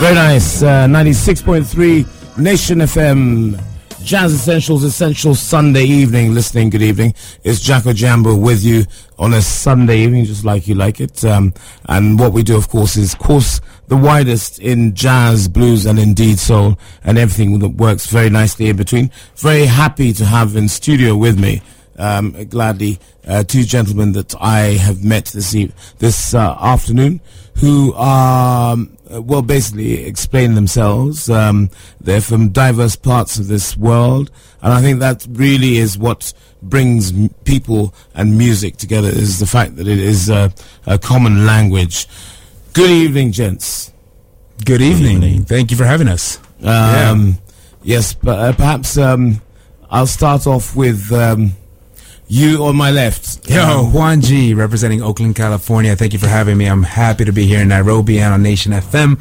[0.00, 0.62] Very nice.
[0.62, 3.60] Uh, 96.3 Nation FM.
[4.04, 6.32] Jazz Essentials, Essential Sunday evening.
[6.32, 7.14] Listening, good evening.
[7.42, 8.84] It's Jack Ojiambo with you
[9.18, 11.24] on a Sunday evening, just like you like it.
[11.24, 11.52] Um,
[11.86, 16.38] and what we do, of course, is course the widest in jazz, blues, and indeed
[16.38, 19.10] soul, and everything that works very nicely in between.
[19.36, 21.60] Very happy to have in studio with me
[21.98, 27.20] um, gladly uh, two gentlemen that I have met this e- this uh, afternoon
[27.56, 31.28] who are um, well basically explain themselves.
[31.30, 34.30] Um, they're from diverse parts of this world,
[34.62, 39.46] and I think that really is what brings m- people and music together is the
[39.46, 40.52] fact that it is a,
[40.86, 42.06] a common language.
[42.72, 43.92] Good evening, gents.
[44.64, 45.44] Good evening.
[45.44, 46.38] Thank you for having us.
[46.62, 47.38] Um,
[47.84, 49.40] Yes, but uh, perhaps um,
[49.88, 51.52] I'll start off with um,
[52.28, 53.48] you on my left.
[53.48, 55.96] Yo, Um, Juan G, representing Oakland, California.
[55.96, 56.66] Thank you for having me.
[56.66, 59.18] I'm happy to be here in Nairobi and on Nation FM.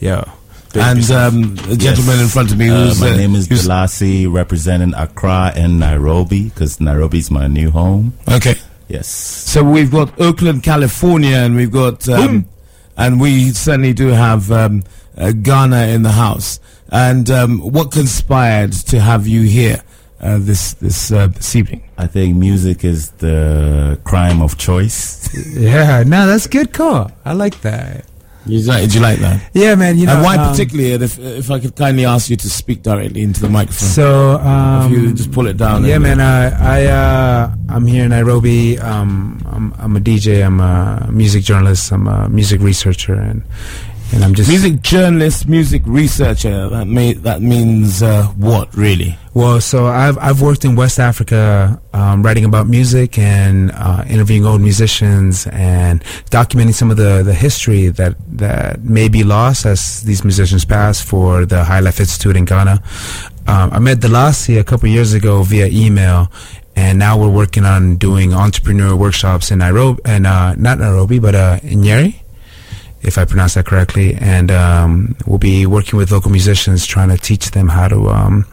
[0.00, 0.26] Yo.
[0.74, 4.30] and um, the gentleman in front of me Uh, who's my uh, name is Delasi,
[4.30, 8.12] representing Accra and Nairobi, because Nairobi's my new home.
[8.28, 8.56] Okay,
[8.88, 9.06] Yes.
[9.08, 12.46] so we've got Oakland, California, and we've got um,
[12.96, 14.82] and we certainly do have um,
[15.16, 16.60] uh, Ghana in the house.
[16.90, 19.82] And um, what conspired to have you here
[20.20, 21.82] uh, this this uh, this evening?
[21.98, 25.28] I think music is the crime of choice.
[25.56, 27.10] yeah, no, that's good call.
[27.24, 28.04] I like that.
[28.46, 29.50] You like, did you like that?
[29.54, 29.98] Yeah, man.
[29.98, 30.92] You know and why um, particularly?
[30.92, 33.88] If if I could kindly ask you to speak directly into the microphone.
[33.88, 35.84] So, um, if you just pull it down.
[35.84, 36.20] Yeah, man.
[36.20, 38.78] I, I uh, I'm here in Nairobi.
[38.78, 40.46] Um, I'm, I'm a DJ.
[40.46, 41.90] I'm a music journalist.
[41.90, 43.42] I'm a music researcher, and
[44.12, 46.68] and I'm just Music journalist, music researcher.
[46.68, 49.18] That may that means uh, what really?
[49.34, 54.46] Well, so I've I've worked in West Africa, um, writing about music and uh, interviewing
[54.46, 60.02] old musicians and documenting some of the, the history that that may be lost as
[60.02, 62.82] these musicians pass for the High Life Institute in Ghana.
[63.46, 66.30] Um, I met Delasi a couple years ago via email,
[66.74, 71.34] and now we're working on doing entrepreneur workshops in Nairobi, and uh, not Nairobi, but
[71.34, 72.22] uh, in Nyeri
[73.06, 74.14] if I pronounce that correctly.
[74.14, 78.46] And um, we'll be working with local musicians, trying to teach them how to um,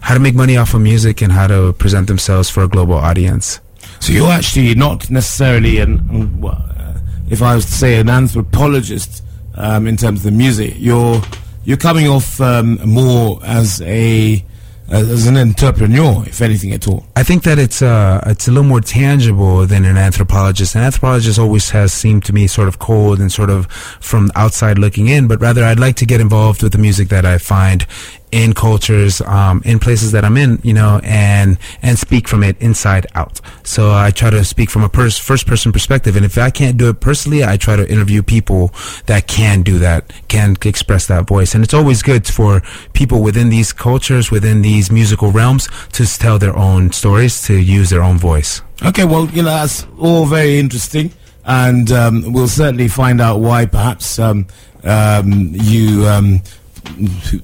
[0.00, 2.94] how to make money off of music and how to present themselves for a global
[2.94, 3.60] audience.
[3.98, 9.22] So you're actually not necessarily an, uh, if I was to say, an anthropologist
[9.56, 10.74] um, in terms of the music.
[10.76, 11.20] You're
[11.64, 14.44] you're coming off um, more as a
[14.90, 17.06] as an entrepreneur, if anything at all.
[17.16, 20.74] I think that it's uh it's a little more tangible than an anthropologist.
[20.74, 23.70] An anthropologist always has seemed to me sort of cold and sort of
[24.00, 27.24] from outside looking in, but rather I'd like to get involved with the music that
[27.24, 27.86] I find
[28.32, 32.60] in cultures, um, in places that I'm in, you know, and and speak from it
[32.60, 33.40] inside out.
[33.64, 36.76] So I try to speak from a pers- first person perspective, and if I can't
[36.76, 38.72] do it personally, I try to interview people
[39.06, 43.50] that can do that, can express that voice, and it's always good for people within
[43.50, 48.18] these cultures, within these musical realms, to tell their own stories, to use their own
[48.18, 48.62] voice.
[48.82, 51.12] Okay, well, you know, that's all very interesting.
[51.44, 54.46] And um, we'll certainly find out why perhaps um,
[54.84, 56.42] um, you, um,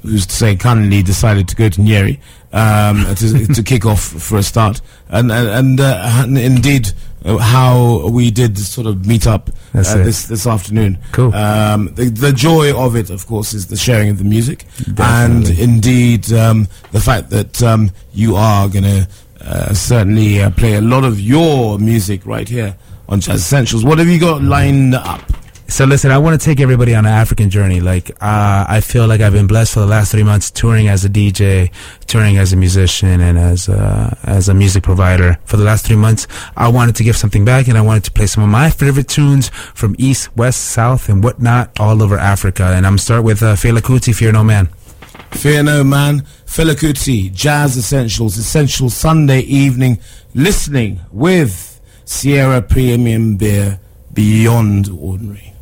[0.02, 2.18] who's to say, kindly decided to go to Nyeri
[2.52, 4.80] um, to, to kick off for a start.
[5.08, 6.92] And, and, and, uh, and indeed,
[7.24, 10.98] uh, how we did sort of meet up uh, this, this afternoon.
[11.12, 11.34] Cool.
[11.34, 14.64] Um, the, the joy of it, of course, is the sharing of the music.
[14.98, 19.08] And indeed, um, the fact that um, you are going to
[19.40, 22.76] uh, certainly uh, play a lot of your music right here
[23.08, 23.84] on Jazz Essentials.
[23.84, 25.20] What have you got lined up?
[25.68, 27.80] So listen, I want to take everybody on an African journey.
[27.80, 31.04] Like, uh, I feel like I've been blessed for the last three months touring as
[31.04, 31.70] a DJ,
[32.06, 35.38] touring as a musician, and as a, as a music provider.
[35.44, 38.12] For the last three months, I wanted to give something back, and I wanted to
[38.12, 42.64] play some of my favorite tunes from East, West, South, and whatnot all over Africa.
[42.66, 44.68] And I'm gonna start with uh, Fela Kuti, Fear No Man.
[45.32, 49.98] Fear no man, Fela Kuti, Jazz Essentials, Essential Sunday evening,
[50.34, 53.80] listening with Sierra Premium Beer,
[54.14, 55.52] Beyond Ordinary.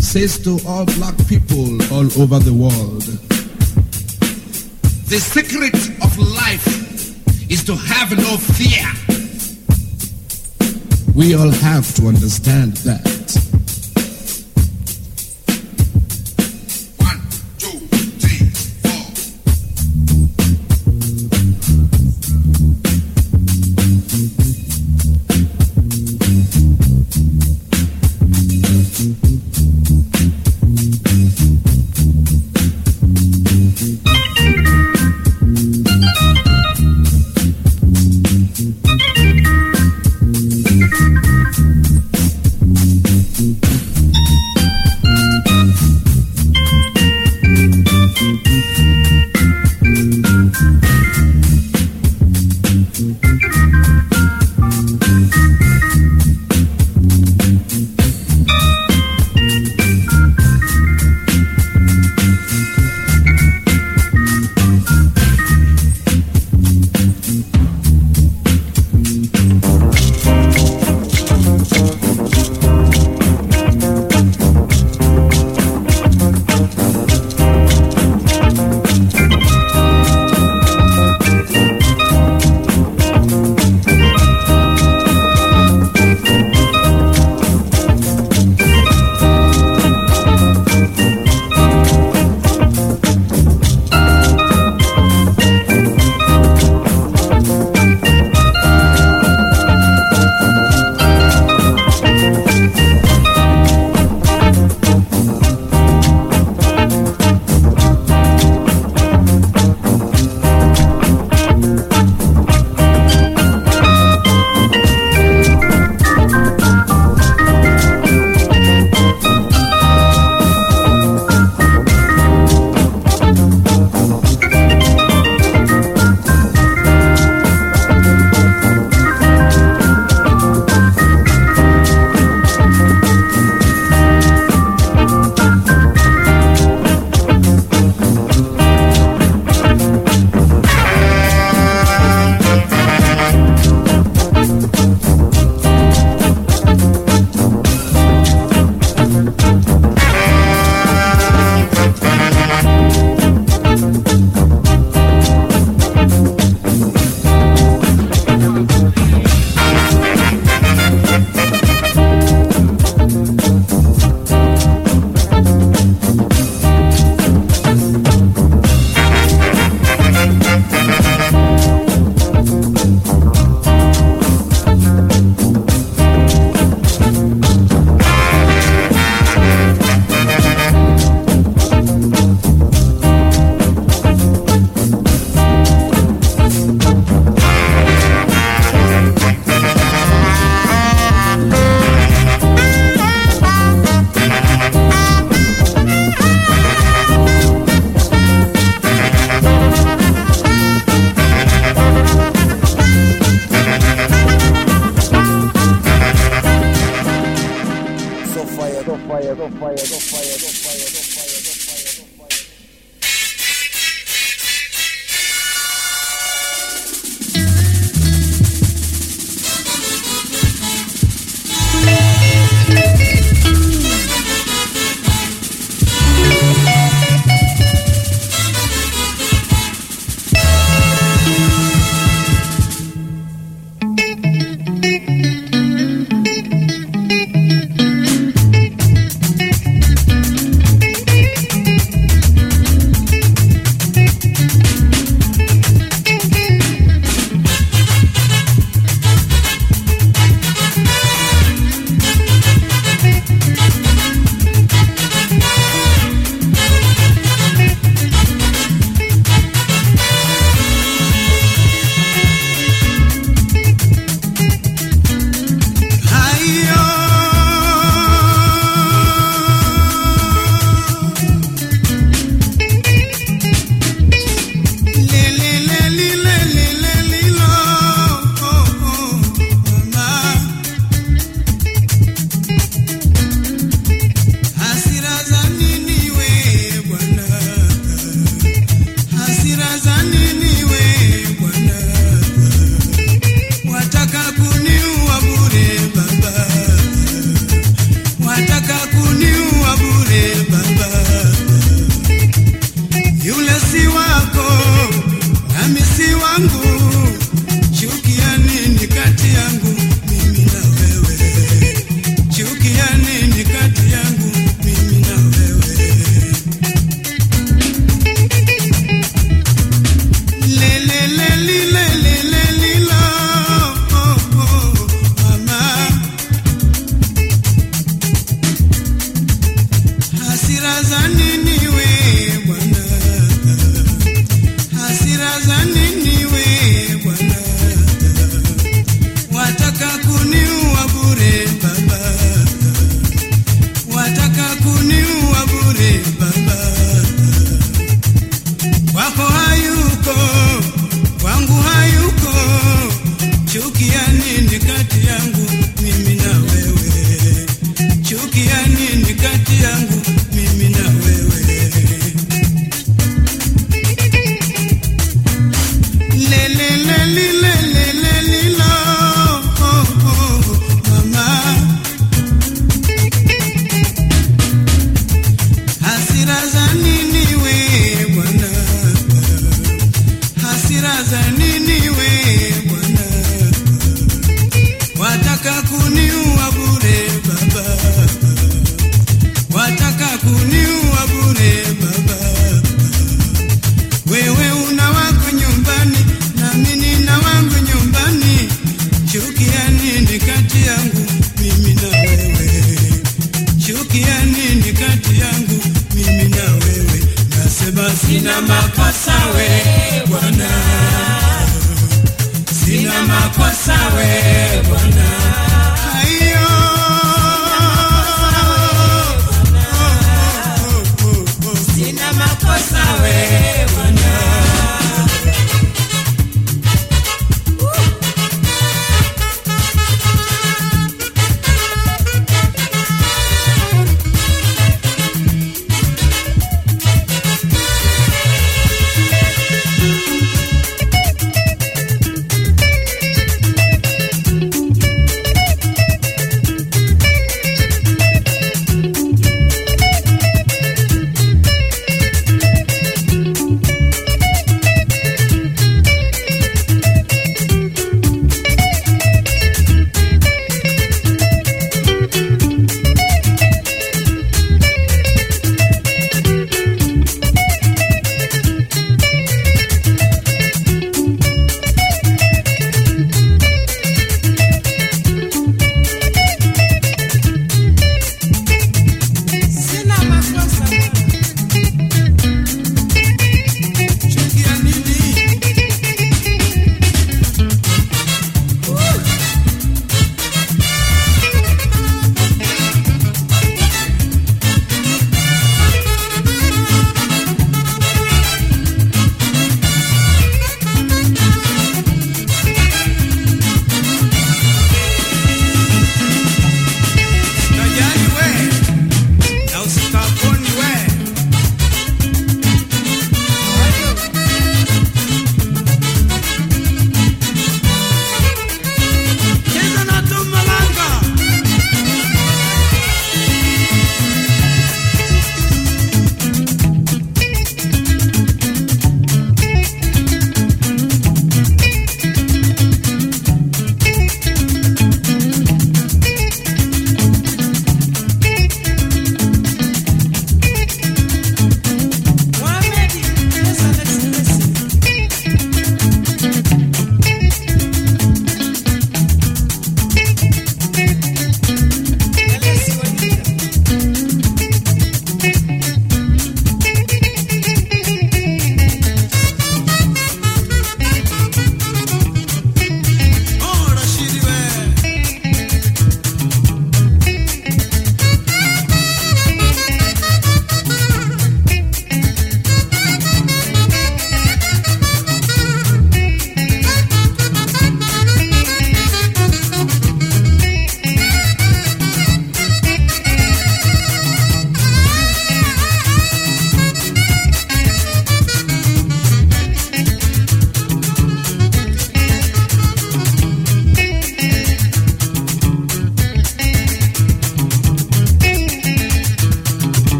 [0.00, 3.04] Says to all black people all over the world
[5.08, 8.84] the secret of life is to have no fear.
[11.14, 13.17] We all have to understand that.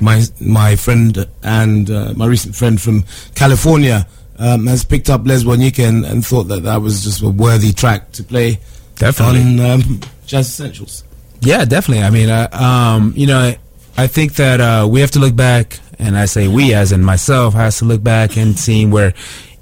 [0.00, 4.06] my my friend and uh, my recent friend from California
[4.38, 7.72] um, has picked up Les Wanyika and, and thought that that was just a worthy
[7.72, 8.58] track to play
[8.96, 9.40] Definitely.
[9.40, 11.04] on um, Jazz Essentials.
[11.40, 12.04] Yeah, definitely.
[12.04, 13.54] I mean, uh, um, you know,
[13.96, 17.04] I, think that uh, we have to look back, and I say we, as in
[17.04, 19.14] myself, has to look back and see where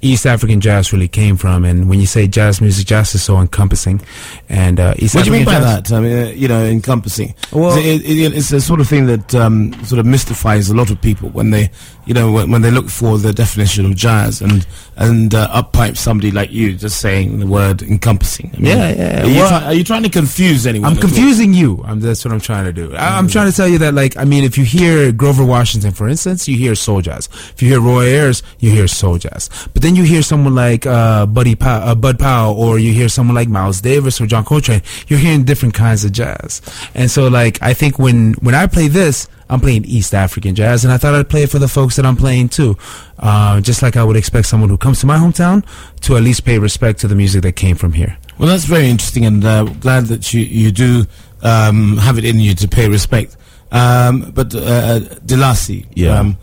[0.03, 1.65] East African jazz really came from.
[1.65, 4.01] And when you say jazz music, jazz is so encompassing.
[4.49, 5.91] And uh, East What do you mean by jazz- that?
[5.95, 7.33] I mean, uh, you know, encompassing.
[7.51, 10.91] Well- it, it, it's a sort of thing that um, sort of mystifies a lot
[10.91, 11.69] of people when they,
[12.05, 15.97] you know, when, when they look for the definition of jazz and and uh, uppipe
[15.97, 18.51] somebody like you just saying the word encompassing.
[18.53, 20.91] I mean, Yeah, yeah, Are you, well- try- are you trying to confuse anyone?
[20.91, 21.09] I'm at all?
[21.09, 21.81] confusing you.
[21.85, 22.93] I'm, that's what I'm trying to do.
[22.95, 25.91] I, I'm trying to tell you that, like, I mean, if you hear Grover Washington,
[25.93, 27.27] for instance, you hear soul jazz.
[27.53, 29.49] If you hear Roy Ayers, you hear soul jazz.
[29.73, 33.09] But then you hear someone like uh, Buddy Pow- uh, Bud Powell, or you hear
[33.09, 34.81] someone like Miles Davis or John Coltrane.
[35.07, 36.61] You're hearing different kinds of jazz.
[36.95, 40.83] And so, like, I think when when I play this, I'm playing East African jazz,
[40.83, 42.77] and I thought I'd play it for the folks that I'm playing too.
[43.19, 45.65] Uh, just like I would expect someone who comes to my hometown
[46.01, 48.17] to at least pay respect to the music that came from here.
[48.39, 51.05] Well, that's very interesting, and uh, glad that you you do
[51.41, 53.37] um, have it in you to pay respect.
[53.71, 56.19] Um, but uh, uh, Delasi, Yeah.
[56.19, 56.37] um,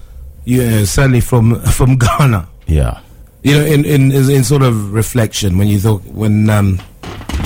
[0.44, 2.48] you uh, certainly from from Ghana.
[2.66, 3.00] Yeah.
[3.42, 6.79] You know, in, in in sort of reflection, when you thought when um,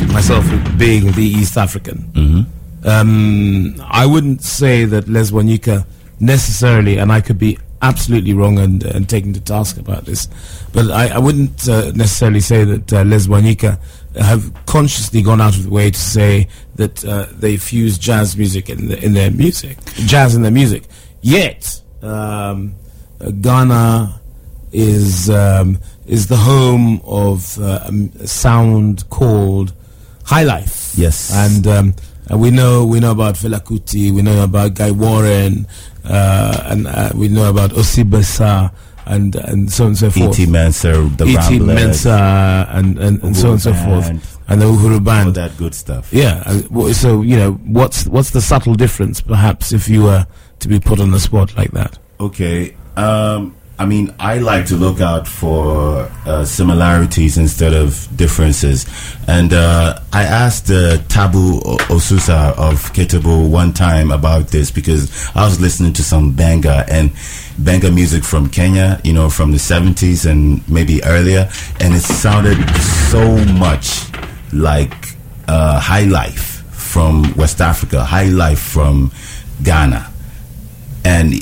[0.08, 0.44] myself
[0.76, 2.40] being the East African, hmm
[2.86, 5.86] um, I wouldn't say that Les Wanyika
[6.20, 10.28] necessarily, and I could be absolutely wrong and, and taken to task about this,
[10.72, 13.80] but I, I wouldn't uh, necessarily say that uh, Les Wanyika
[14.20, 18.68] have consciously gone out of the way to say that uh, they fuse jazz music
[18.68, 20.84] in, the, in their music, jazz in their music.
[21.22, 22.74] Yet, um,
[23.40, 24.20] Ghana
[24.74, 29.72] is um, is the home of uh, um, a sound called
[30.24, 30.92] high life.
[30.96, 31.32] Yes.
[31.32, 31.94] and um,
[32.28, 35.66] and we know we know about Fela Kuti, we know about Guy Warren,
[36.04, 38.72] uh, and uh, we know about Osibisa,
[39.06, 40.38] and and so on and so forth.
[40.38, 40.50] E.T.
[40.50, 41.58] Mensah, the E.T.
[41.60, 45.56] Ramblers, Mensah, and and, and so on and so forth, and the Uhuru all that
[45.56, 46.12] good stuff.
[46.12, 46.42] Yeah.
[46.92, 50.26] So you know, what's what's the subtle difference, perhaps, if you were
[50.60, 51.98] to be put on the spot like that?
[52.18, 52.74] Okay.
[52.96, 58.86] Um, I mean, I like to look out for uh, similarities instead of differences.
[59.26, 61.60] And uh, I asked uh, Tabu
[61.90, 67.10] Osusa of Ketebul one time about this because I was listening to some Benga and
[67.58, 71.50] Benga music from Kenya, you know, from the 70s and maybe earlier.
[71.80, 72.58] And it sounded
[73.10, 74.04] so much
[74.52, 74.94] like
[75.48, 79.10] uh, High Life from West Africa, High Life from
[79.64, 80.12] Ghana.
[81.04, 81.34] And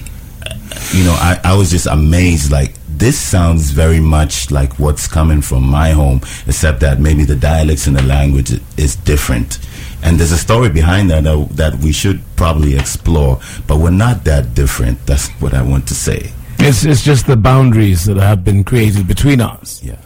[0.93, 2.51] you know, I, I was just amazed.
[2.51, 7.37] Like, this sounds very much like what's coming from my home, except that maybe the
[7.37, 9.59] dialects and the language is different.
[10.03, 14.25] And there's a story behind that that, that we should probably explore, but we're not
[14.25, 15.07] that different.
[15.07, 16.33] That's what I want to say.
[16.59, 19.83] It's it's just the boundaries that have been created between us.
[19.83, 19.99] Yeah.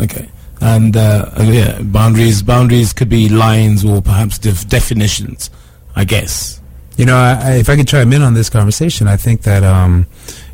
[0.00, 0.28] Okay.
[0.60, 5.50] And uh, uh, yeah, boundaries boundaries could be lines or perhaps def- definitions,
[5.96, 6.61] I guess.
[6.96, 10.06] You know, I, if I could chime in on this conversation, I think that um,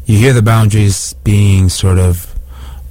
[0.07, 2.35] you hear the boundaries being sort of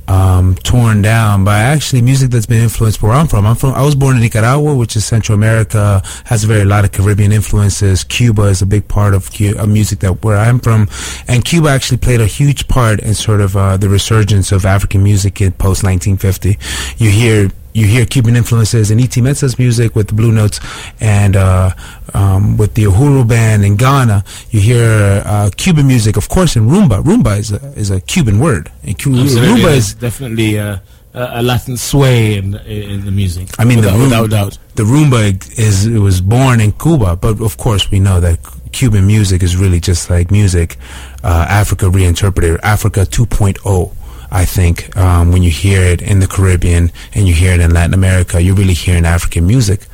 [0.07, 3.45] um, torn down by actually music that's been influenced where I'm from.
[3.45, 3.73] I'm from.
[3.73, 7.31] I was born in Nicaragua, which is Central America, has a very lot of Caribbean
[7.31, 8.03] influences.
[8.03, 10.87] Cuba is a big part of Cu- uh, music that where I'm from,
[11.27, 15.03] and Cuba actually played a huge part in sort of uh, the resurgence of African
[15.03, 16.57] music in post 1950.
[16.97, 19.21] You hear you hear Cuban influences in E.T.
[19.21, 20.59] Mensah's music with the Blue Notes
[20.99, 21.69] and uh,
[22.15, 24.23] um, with the Uhuru Band in Ghana.
[24.49, 27.03] You hear uh, Cuban music, of course, in rumba.
[27.03, 28.71] Rumba is a, is a Cuban word.
[28.81, 30.79] And Absolutely, rumba is definitely uh,
[31.13, 33.49] a, a Latin sway in in the music.
[33.59, 34.57] I mean, without, the rumba, without doubt.
[34.73, 38.39] The rumba is it was born in Cuba, but of course we know that
[38.71, 40.77] Cuban music is really just like music,
[41.23, 43.93] uh, Africa reinterpreted, Africa 2.0.
[44.31, 47.71] I think um, when you hear it in the Caribbean and you hear it in
[47.73, 49.87] Latin America, you're really hearing African music.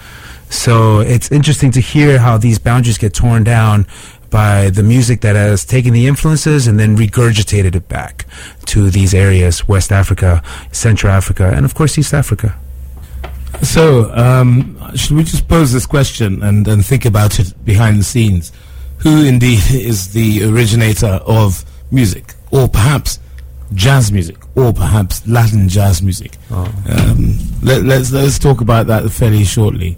[0.49, 3.87] So it's interesting to hear how these boundaries get torn down
[4.29, 8.25] by the music that has taken the influences and then regurgitated it back
[8.65, 10.41] to these areas West Africa,
[10.71, 12.57] Central Africa, and of course East Africa.
[13.61, 18.03] So, um, should we just pose this question and, and think about it behind the
[18.03, 18.51] scenes?
[18.99, 22.33] Who indeed is the originator of music?
[22.51, 23.19] Or perhaps
[23.75, 24.37] jazz music?
[24.55, 26.37] Or perhaps Latin jazz music?
[26.51, 29.97] Um, let, let's, let's talk about that fairly shortly.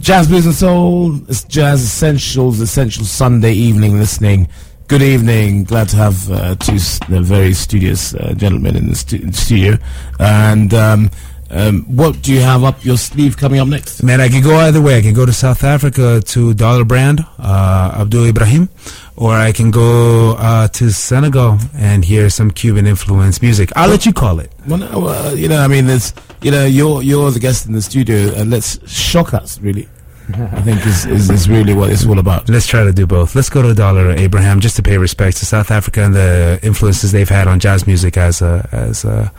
[0.00, 4.48] Jazz Blues and Soul, it's Jazz Essentials, Essential Sunday evening listening.
[4.88, 5.64] Good evening.
[5.64, 9.36] Glad to have uh, two uh, very studious uh, gentlemen in the stu- in the
[9.36, 9.78] studio.
[10.20, 11.10] And um,
[11.50, 14.02] um, what do you have up your sleeve coming up next?
[14.02, 14.98] Man, I can go either way.
[14.98, 18.68] I can go to South Africa to Dollar Brand, uh, Abdul Ibrahim,
[19.16, 23.70] or I can go uh, to Senegal and hear some Cuban influence music.
[23.74, 24.52] I'll let you call it.
[24.66, 27.82] Well, no, you know, I mean, there's, you know, you're you're the guest in the
[27.82, 29.88] studio, and let's shock us, really.
[30.28, 32.48] I think is, is is really what it's all about.
[32.48, 33.36] Let's try to do both.
[33.36, 37.12] Let's go to Dollar Abraham just to pay respects to South Africa and the influences
[37.12, 39.32] they've had on jazz music as a as a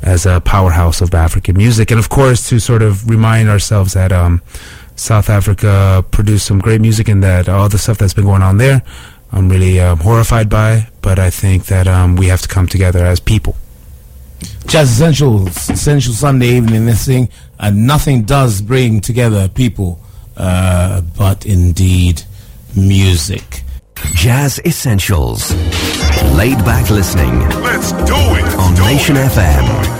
[0.00, 4.10] as a powerhouse of African music, and of course to sort of remind ourselves that
[4.10, 4.40] um,
[4.96, 8.56] South Africa produced some great music, and that all the stuff that's been going on
[8.56, 8.82] there,
[9.32, 10.88] I'm really um, horrified by.
[11.00, 13.56] But I think that um, we have to come together as people.
[14.66, 20.00] Jazz Essentials, Essential Sunday evening listening, and nothing does bring together people,
[20.36, 22.22] uh, but indeed
[22.76, 23.62] music.
[24.14, 25.52] Jazz Essentials.
[26.34, 28.54] Laid back listening Let's do it.
[28.56, 29.30] on Do Nation it.
[29.30, 29.91] FM.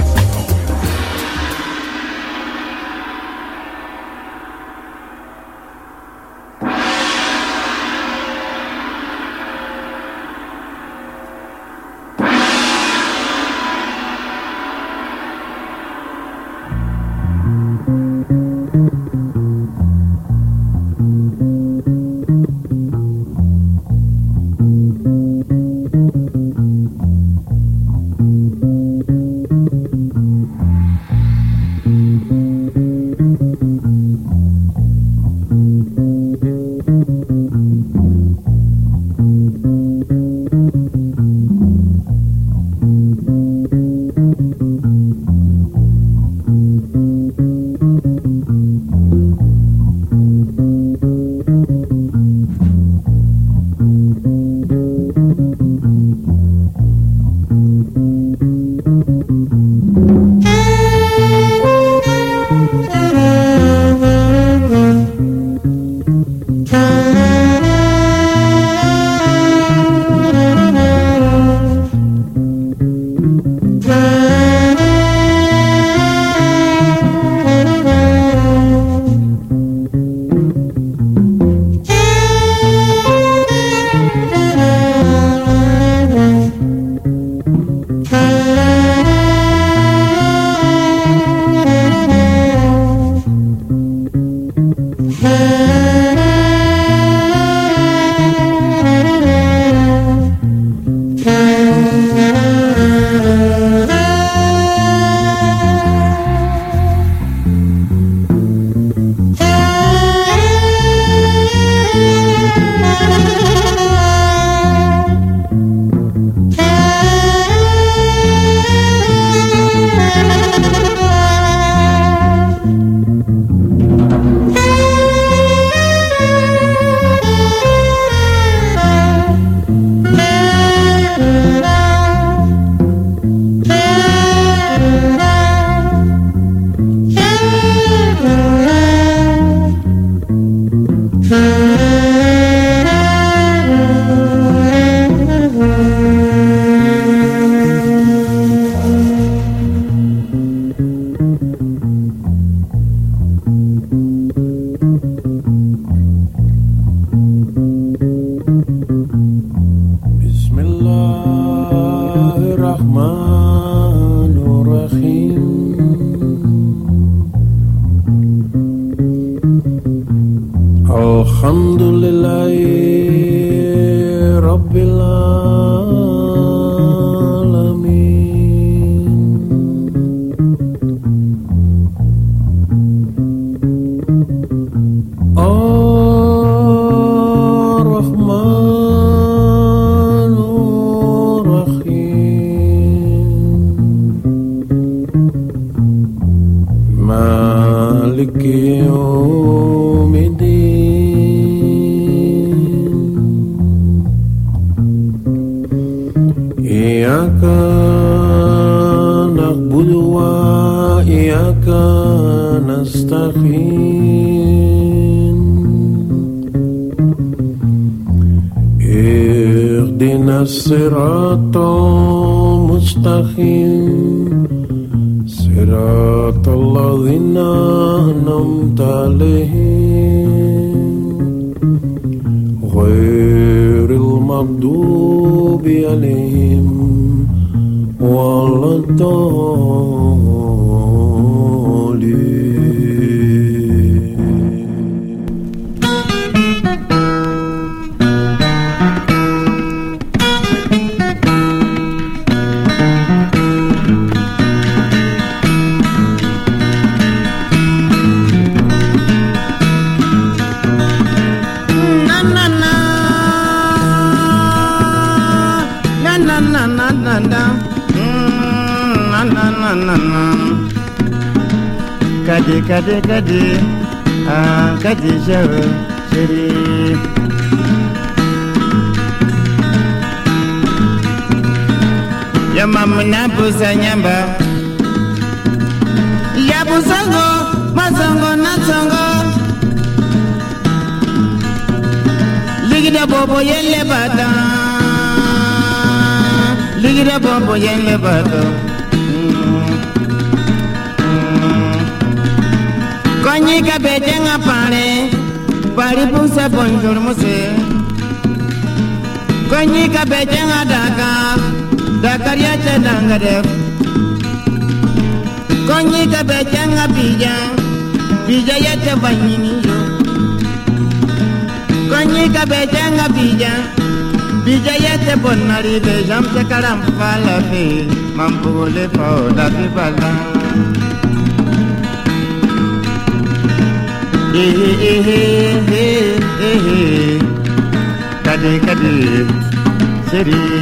[340.24, 340.61] querer.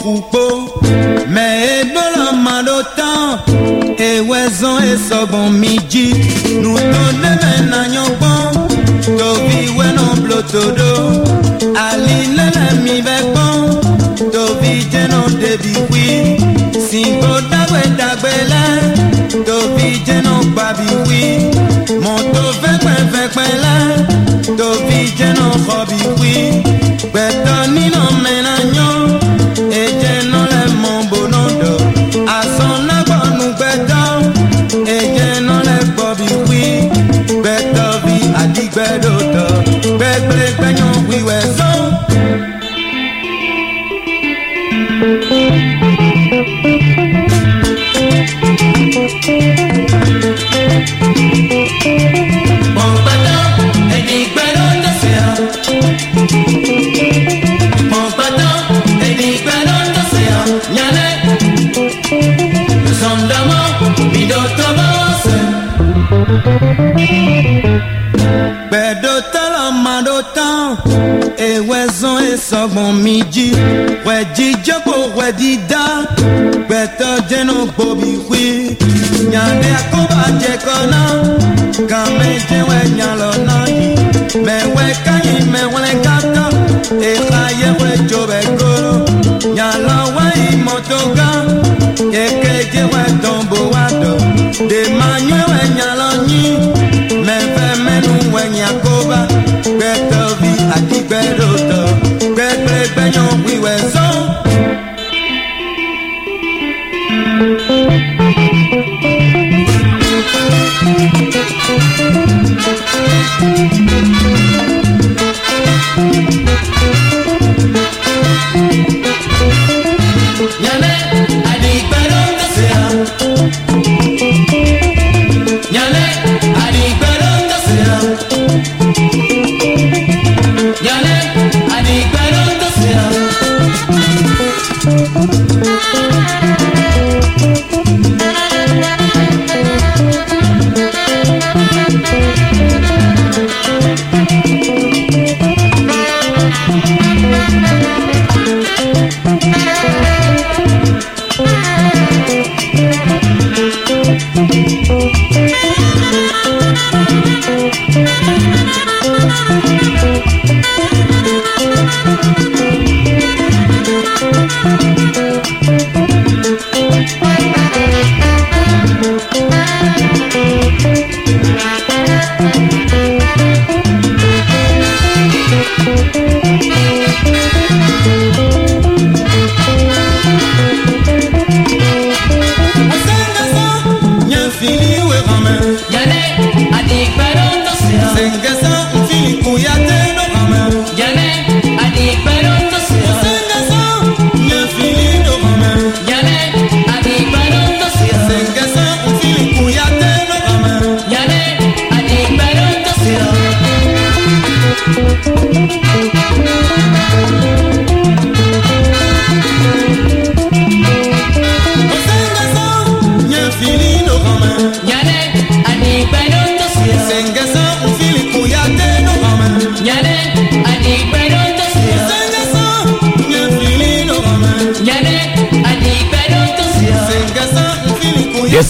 [0.00, 0.39] preocupa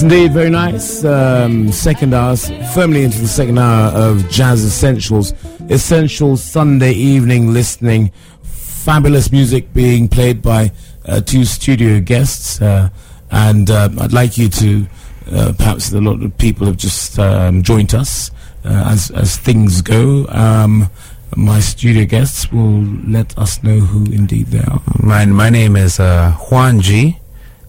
[0.02, 1.04] Indeed, very nice.
[1.04, 5.34] Um, second hour, firmly into the second hour of Jazz Essentials.
[5.68, 8.10] Essential Sunday evening listening.
[8.42, 10.72] Fabulous music being played by
[11.04, 12.62] uh, two studio guests.
[12.62, 12.88] Uh,
[13.30, 14.86] and uh, I'd like you to,
[15.32, 18.30] uh, perhaps a lot of people have just um, joined us
[18.64, 20.26] uh, as, as things go.
[20.28, 20.88] Um,
[21.36, 24.80] my studio guests will let us know who indeed they are.
[25.00, 27.19] My my name is uh, Juan G,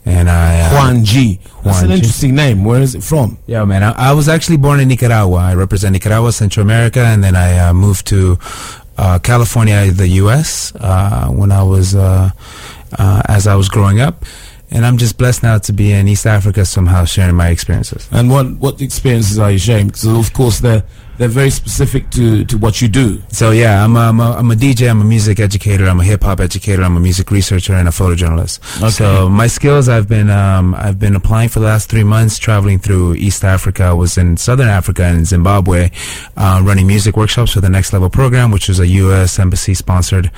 [0.06, 1.40] and I uh, Juan G.
[1.64, 1.96] That's Juan an G.
[1.96, 2.64] interesting name.
[2.64, 3.38] Where is it from?
[3.48, 3.84] Yeah, man.
[3.84, 5.38] I, I was actually born in Nicaragua.
[5.38, 8.38] I represent Nicaragua, Central America, and then I uh, moved to
[8.98, 10.74] uh, California, the U.S.
[10.76, 12.30] Uh, when I was uh,
[12.98, 14.26] uh, as I was growing up,
[14.70, 18.08] and I'm just blessed now to be in East Africa somehow sharing my experiences.
[18.12, 19.88] And what what experiences are you sharing?
[19.88, 20.84] Because of course they're
[21.22, 23.22] they're very specific to, to what you do.
[23.30, 26.04] So yeah, I'm a, I'm, a, I'm a DJ, I'm a music educator, I'm a
[26.04, 28.90] hip hop educator, I'm a music researcher, and a photojournalist.
[28.90, 32.80] So my skills, I've been um, I've been applying for the last three months, traveling
[32.80, 33.84] through East Africa.
[33.84, 35.92] I was in Southern Africa and Zimbabwe,
[36.38, 39.38] uh, running music workshops for the Next Level program, which is a U.S.
[39.38, 40.32] embassy sponsored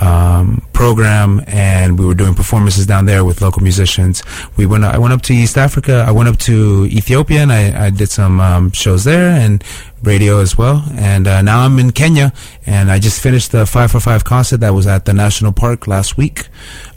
[0.00, 4.22] um, program, and we were doing performances down there with local musicians.
[4.56, 4.84] We went.
[4.84, 6.04] I went up to East Africa.
[6.06, 9.62] I went up to Ethiopia, and I, I did some um, shows there and
[10.02, 10.84] radio as well.
[10.96, 12.32] And uh, now I'm in Kenya,
[12.66, 15.86] and I just finished the Five for Five concert that was at the national park
[15.86, 16.48] last week.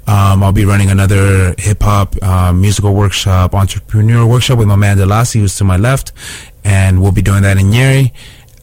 [0.08, 4.98] Um, I'll be running another hip hop um, musical workshop, entrepreneur workshop with my man
[4.98, 6.14] Delasi, who's to my left,
[6.64, 8.14] and we'll be doing that in Nyeri,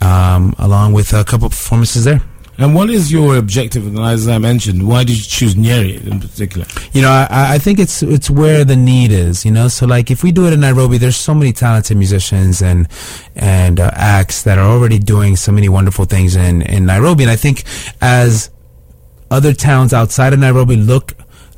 [0.03, 2.23] um, along with a couple performances there.
[2.57, 3.87] And what is your objective?
[3.87, 6.67] And as I mentioned, why did you choose Nyeri in particular?
[6.93, 9.45] You know, I, I think it's it's where the need is.
[9.45, 12.63] You know, so like if we do it in Nairobi, there's so many talented musicians
[12.63, 12.89] and
[13.35, 17.25] and uh, acts that are already doing so many wonderful things in in Nairobi.
[17.25, 17.65] And I think
[18.01, 18.51] as
[19.31, 21.15] other towns outside of Nairobi look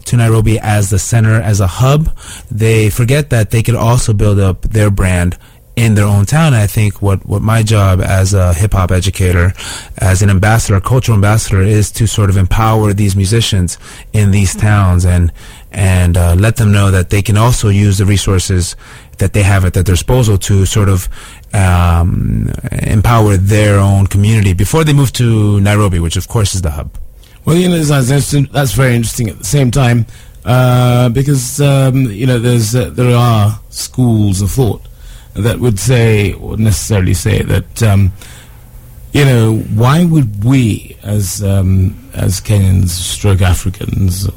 [0.06, 2.16] to Nairobi as the center, as a hub,
[2.50, 5.36] they forget that they could also build up their brand
[5.76, 6.54] in their own town.
[6.54, 9.52] I think what, what my job as a hip hop educator,
[9.98, 13.78] as an ambassador, cultural ambassador, is to sort of empower these musicians
[14.14, 15.30] in these towns and
[15.72, 18.74] and uh, let them know that they can also use the resources
[19.18, 21.06] that they have at their disposal to sort of
[21.52, 22.50] um,
[22.82, 26.90] empower their own community before they move to Nairobi, which of course is the hub.
[27.44, 30.06] Well, you know, that's, interesting- that's very interesting at the same time
[30.46, 34.80] uh, because, um, you know, there's, uh, there are schools of thought
[35.36, 38.12] that would say, or necessarily say, that, um,
[39.12, 44.28] you know, why would we, as, um, as Kenyans, stroke Africans,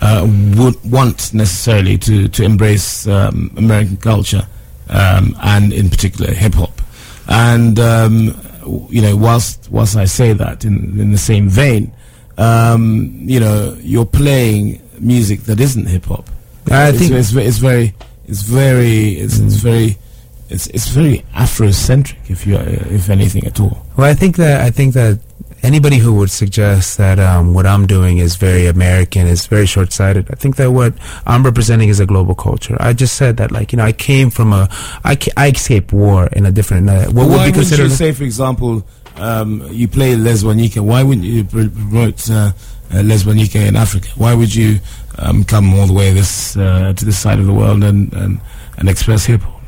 [0.00, 0.26] uh,
[0.56, 4.46] would want necessarily to, to embrace um, American culture
[4.88, 6.80] um, and in particular hip hop.
[7.28, 8.40] And um,
[8.90, 11.92] you know, whilst whilst I say that in in the same vein,
[12.38, 16.28] um, you know, you're playing music that isn't hip hop.
[16.70, 17.94] I it's, think- it's, it's very
[18.26, 19.96] it's very it's, it's very
[20.50, 23.86] it's it's very Afrocentric, if you if anything at all.
[23.96, 25.20] Well, I think that I think that
[25.62, 30.28] anybody who would suggest that um, what I'm doing is very American is very short-sighted.
[30.30, 30.94] I think that what
[31.26, 32.76] I'm representing is a global culture.
[32.80, 34.68] I just said that, like you know, I came from a
[35.04, 36.88] I, ca- I escaped war in a different.
[36.88, 37.82] Uh, what Why would be wouldn't considered?
[37.84, 38.82] you say, for example,
[39.16, 40.80] um, you play Les Wanyika?
[40.80, 42.52] Why wouldn't you promote uh,
[42.94, 44.08] uh, Les Wanyika in Africa?
[44.16, 44.80] Why would you
[45.18, 48.40] um, come all the way this uh, to this side of the world and and,
[48.78, 49.59] and express hip hop?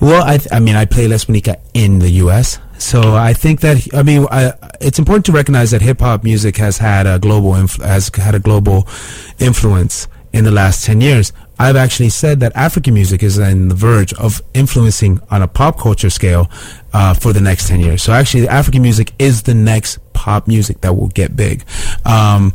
[0.00, 3.60] Well, I, th- I mean, I play Les Wanyika in the U.S., so I think
[3.62, 7.18] that I mean, I, it's important to recognize that hip hop music has had a
[7.18, 8.86] global has had a global
[9.40, 11.32] influence in the last ten years.
[11.58, 15.78] I've actually said that African music is on the verge of influencing on a pop
[15.78, 16.50] culture scale
[16.92, 18.02] uh, for the next 10 years.
[18.02, 21.64] So actually, African music is the next pop music that will get big.
[22.04, 22.54] Um,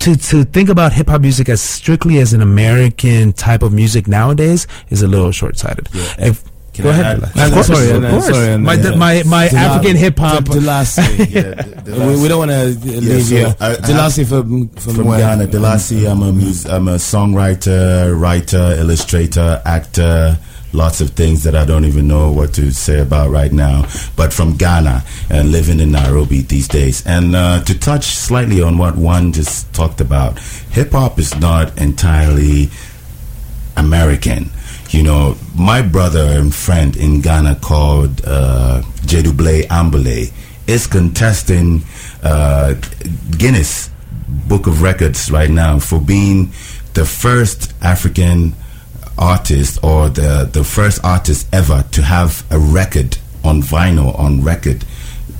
[0.00, 4.06] to, to think about hip hop music as strictly as an American type of music
[4.06, 5.88] nowadays is a little short sighted.
[6.18, 6.44] If
[6.74, 7.22] Can Go I ahead.
[7.22, 7.46] add-.
[7.48, 8.26] Of course, sorry, of uh, course.
[8.26, 10.44] sorry, and, my, uh, my my Dela- African hip hop.
[10.44, 11.30] De- Delasi.
[11.30, 12.64] Yeah, we, we don't want to
[13.00, 13.46] leave so you.
[13.46, 15.06] Delasi from from, from?
[15.06, 15.46] Ghana.
[15.46, 20.36] Delasi, I'm a mus- I'm a songwriter, writer, illustrator, actor.
[20.72, 23.86] Lots of things that I don't even know what to say about right now.
[24.16, 27.06] But from Ghana and living in Nairobi these days.
[27.06, 30.40] And uh, to touch slightly on what Juan just talked about,
[30.72, 32.70] hip hop is not entirely
[33.76, 34.50] American.
[34.94, 40.32] You know, my brother and friend in Ghana called uh, Gyedu-Blay Ambolley
[40.68, 41.82] is contesting
[42.22, 42.74] uh,
[43.36, 43.90] Guinness
[44.46, 46.52] Book of Records right now for being
[46.92, 48.54] the first African
[49.18, 54.84] artist or the, the first artist ever to have a record on vinyl, on record,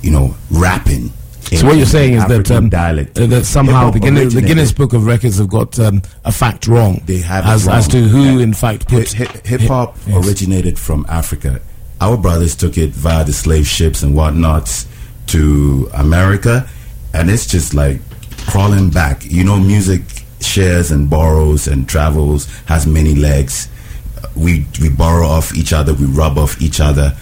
[0.01, 1.13] you know, rapping.
[1.45, 3.17] So what you're saying is that um, dialect.
[3.19, 6.67] uh, that somehow the Guinness, the Guinness Book of Records have got um, a fact
[6.67, 7.01] wrong.
[7.05, 7.75] They have as wrong.
[7.77, 8.43] as to who, Yeah.
[8.43, 10.25] in fact, put hip hop yes.
[10.27, 11.61] originated from Africa.
[12.01, 14.87] Our brothers took it via the slave ships and whatnots
[15.27, 16.67] to America,
[17.13, 18.01] and it's just like
[18.47, 19.23] crawling back.
[19.23, 20.01] You know, music
[20.41, 23.69] shares and borrows and travels, has many legs.
[24.35, 27.15] We we borrow off each other, we rub off each other.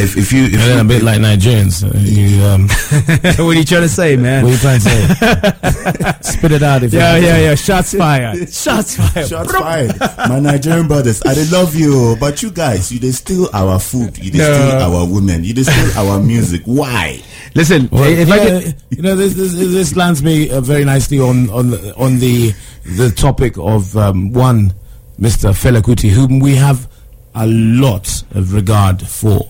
[0.00, 1.82] If if you if And then a bit like Nigerians.
[1.82, 2.68] Uh, you, um,
[3.46, 4.44] what are you trying to say, man?
[4.44, 6.12] what are you trying to say?
[6.20, 7.54] Spit it out if yeah, you yeah, yeah.
[7.54, 8.48] Shots fired.
[8.52, 9.28] Shots fired.
[9.28, 9.98] Shots fired.
[10.28, 14.30] My Nigerian brothers, I love you, but you guys, you dey steal our food, you
[14.30, 14.52] dey No.
[14.54, 16.62] steal our women, you dey steal our music.
[16.64, 17.20] Why?
[17.54, 21.18] Listen, Well, if I could, you know, this this, this lands me uh, very nicely
[21.18, 22.52] on on the, on the
[22.84, 24.72] the topic of um, one
[25.18, 25.50] Mr.
[25.50, 26.88] Fela Kuti, whom we have
[27.34, 29.48] a lot of regard for.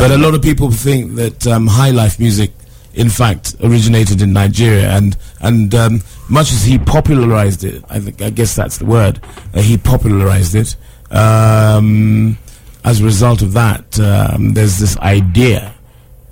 [0.00, 2.50] But a lot of people think that um, high life music,
[2.94, 8.20] in fact, originated in Nigeria, and and um, much as he popularized it, I think
[8.22, 9.20] I guess that's the word.
[9.54, 10.76] Uh, he popularized it.
[11.10, 12.38] Um,
[12.84, 15.74] as a result of that, um, there's this idea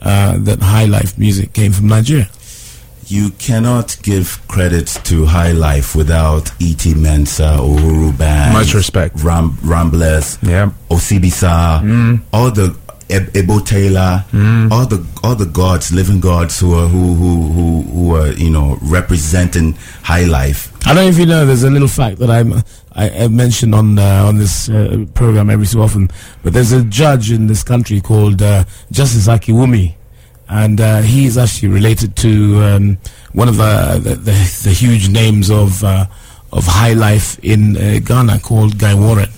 [0.00, 2.28] uh, that high life music came from Nigeria.
[3.06, 6.92] You cannot give credit to High Life without E.T.
[6.92, 9.22] Mensah, Uhuru Band, Much respect.
[9.22, 10.72] Ram, Ramblers, Yeah.
[10.90, 12.76] Osibisa, all the
[13.10, 14.24] Ebo Taylor,
[14.70, 18.50] all the all the gods, living gods who are who who who who are you
[18.50, 20.72] know representing High Life.
[20.86, 21.46] I don't know if you know.
[21.46, 22.52] There's a little fact that I'm
[22.92, 26.10] I, I mention on uh, on this uh, program every so often.
[26.42, 29.94] But there's a judge in this country called uh, Justice Akiwumi,
[30.48, 32.98] and uh, he is actually related to um,
[33.32, 36.06] one of the the, the, the huge names of uh,
[36.52, 39.28] of high life in uh, Ghana called Guy Warren.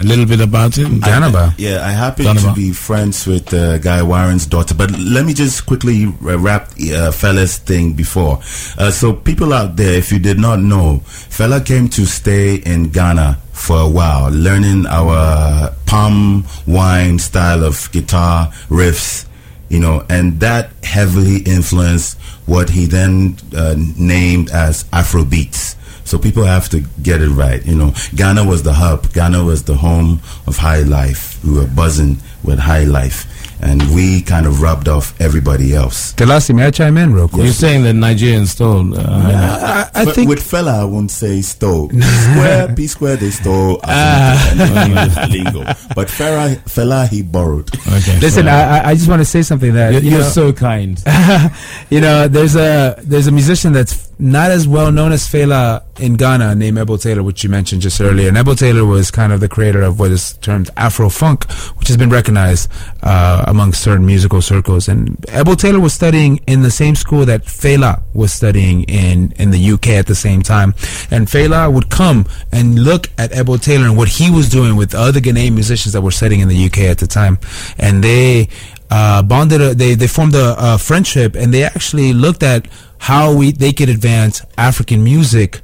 [0.00, 1.00] A little bit about him.
[1.00, 1.54] Ghanaba.
[1.58, 2.50] Yeah, I happen Donovan.
[2.50, 4.74] to be friends with uh, Guy Warren's daughter.
[4.74, 8.38] But let me just quickly uh, wrap uh, Fela's thing before.
[8.78, 12.90] Uh, so, people out there, if you did not know, Fella came to stay in
[12.90, 19.26] Ghana for a while, learning our palm wine style of guitar riffs,
[19.68, 25.74] you know, and that heavily influenced what he then uh, named as Afrobeats.
[26.08, 27.64] So people have to get it right.
[27.66, 29.12] You know, Ghana was the hub.
[29.12, 31.38] Ghana was the home of high life.
[31.44, 33.26] We were buzzing with high life,
[33.60, 36.14] and we kind of rubbed off everybody else.
[36.14, 37.44] Delasi, may I chime in real quick?
[37.44, 38.96] You're saying that Nigerians stole.
[38.96, 39.90] Uh, high life.
[39.94, 41.90] I, I think with Fela, I won't say stole.
[41.90, 43.80] Square, P square, they stole.
[43.84, 45.64] As lingo.
[45.94, 47.68] But Fela, Fela, he borrowed.
[47.86, 48.18] okay.
[48.20, 48.48] Listen, sorry.
[48.48, 51.02] I, I- I just want to say something that you're, you you're so kind.
[51.90, 56.16] you know, there's a there's a musician that's not as well known as Fela in
[56.16, 58.28] Ghana named Ebo Taylor, which you mentioned just earlier.
[58.28, 61.88] And Ebo Taylor was kind of the creator of what is termed Afro funk, which
[61.88, 62.70] has been recognized
[63.02, 64.88] uh, among certain musical circles.
[64.88, 69.50] And Ebo Taylor was studying in the same school that Fela was studying in in
[69.50, 70.74] the UK at the same time.
[71.10, 74.94] And Fela would come and look at Ebo Taylor and what he was doing with
[74.94, 77.38] other Ghanaian musicians that were studying in the UK at the time,
[77.78, 78.48] and they
[78.90, 79.60] uh, bonded.
[79.60, 82.66] A, they they formed a, a friendship, and they actually looked at
[82.98, 85.60] how we they could advance African music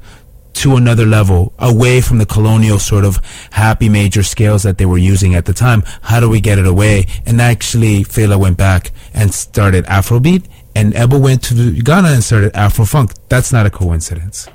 [0.53, 3.19] to another level, away from the colonial sort of
[3.51, 5.83] happy major scales that they were using at the time.
[6.01, 7.07] How do we get it away?
[7.25, 12.53] And actually, Fela went back and started Afrobeat, and Ebo went to Ghana and started
[12.53, 13.17] Afrofunk.
[13.27, 14.47] That's not a coincidence.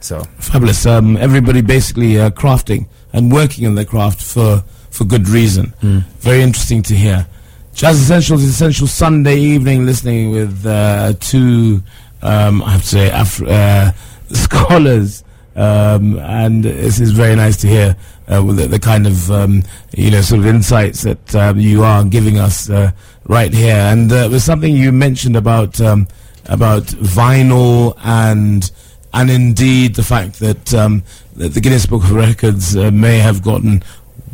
[0.00, 0.86] So Fabulous.
[0.86, 5.74] Um, everybody basically uh, crafting and working on their craft for, for good reason.
[6.20, 7.26] Very interesting to hear.
[7.74, 11.82] Jazz Essentials, Essential Sunday evening, listening with uh, two,
[12.20, 13.92] um, I have to say, Af- uh,
[14.32, 15.24] scholars.
[15.56, 17.96] Um, and this is very nice to hear
[18.28, 19.62] uh, the, the kind of um,
[19.96, 22.92] you know sort of insights that um, you are giving us uh,
[23.24, 23.74] right here.
[23.74, 26.06] And uh, there's something you mentioned about um,
[26.46, 28.70] about vinyl and
[29.12, 31.02] and indeed the fact that, um,
[31.34, 33.82] that the Guinness Book of Records uh, may have gotten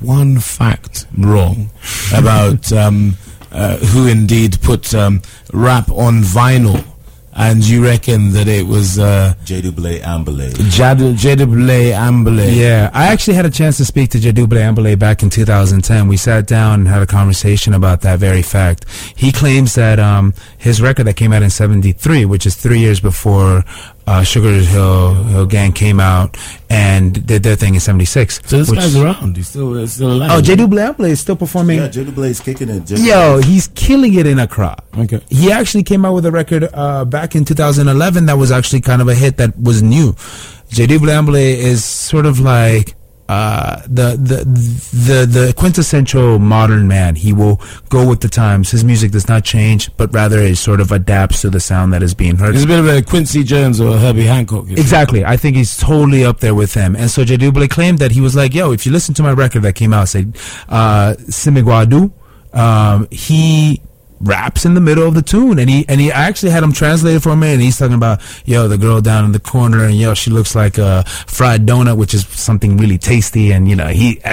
[0.01, 1.71] one fact wrong
[2.15, 3.17] about um,
[3.53, 5.23] uh, who indeed put um,
[5.53, 6.85] rap on vinyl,
[7.33, 10.53] and you reckon that it was uh, Gyedu-Blay Ambolley.
[10.71, 12.57] Jad- Ambolley.
[12.57, 16.09] Yeah, I actually had a chance to speak to Gyedu-Blay Ambolley back in 2010.
[16.09, 18.87] We sat down and had a conversation about that very fact.
[19.17, 23.01] He claims that um, his record that came out in 73, which is three years
[23.01, 23.65] before
[24.07, 26.37] uh, Sugar Hill, Hill Gang came out
[26.71, 28.41] and did their thing in 76.
[28.47, 29.37] So this which- guy's around.
[29.37, 30.31] He's still, he's still alive.
[30.33, 31.79] Oh, Gyedu-Blay Ambolley is still performing.
[31.79, 32.05] Yeah, J.
[32.05, 32.87] Dublé is kicking it.
[32.87, 32.97] J.
[32.99, 34.77] Yo, he's killing it in Accra.
[34.99, 35.21] Okay.
[35.29, 39.01] He actually came out with a record uh, back in 2011 that was actually kind
[39.03, 40.13] of a hit that was new.
[40.71, 42.96] Gyedu-Blay Ambolley is sort of like
[43.29, 47.17] uh, the, the the the quintessential modern man.
[47.17, 48.71] He will go with the times.
[48.71, 52.03] His music does not change, but rather it sort of adapts to the sound that
[52.03, 52.55] is being heard.
[52.55, 54.71] He's a bit of a Quincy Jones or a Herbie Hancock.
[54.71, 55.25] Exactly.
[55.25, 56.95] I think he's totally up there with them.
[56.95, 59.63] And so Gyedu-Blay claimed that he was like, yo, if you listen to my record
[59.63, 60.27] that came out, say,
[60.69, 62.13] uh, Simigwa-Do,
[62.53, 63.83] um, he
[64.21, 67.23] raps in the middle of the tune and he and he actually had him translated
[67.23, 70.15] for me and he's talking about yo the girl down in the corner and yo
[70.15, 74.15] she looks like a fried donut which is something really tasty and you know he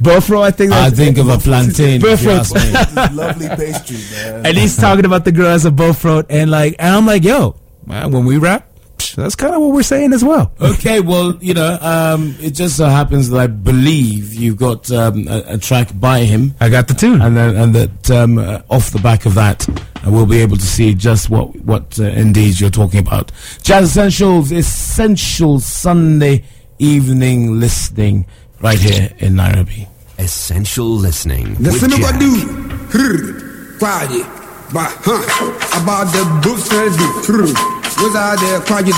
[0.00, 2.00] Bofro I think I that's think of a plantain.
[2.04, 3.14] if Bofro.
[3.14, 4.46] lovely pastry, man.
[4.46, 7.56] and he's talking about the girl as a Bofro and like and I'm like yo
[7.86, 8.69] man, when we rap psh,
[9.16, 10.52] that's kind of what we're saying as well.
[10.80, 15.26] Okay, well, you know, um, it just so happens that I believe you've got um,
[15.28, 16.54] a, a, track by him.
[16.60, 19.68] I got the tune, and then, and that um, uh, off the back of that,
[19.68, 23.30] uh, we'll be able to see just what what uh, indeed you're talking about.
[23.62, 26.44] Jazz Essentials, essential Sunday
[26.78, 28.26] evening listening,
[28.60, 29.86] right here in Nairobi.
[30.18, 31.56] Essential listening.
[31.58, 34.26] Listen about do, quiet,
[34.72, 38.92] but huh, about the books I do wizard there kwaji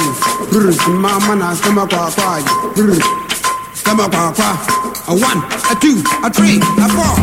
[0.52, 2.10] brr mama na stomach kwa
[2.76, 3.02] brr
[3.74, 4.14] stomach
[5.08, 7.16] a one a two a three a four.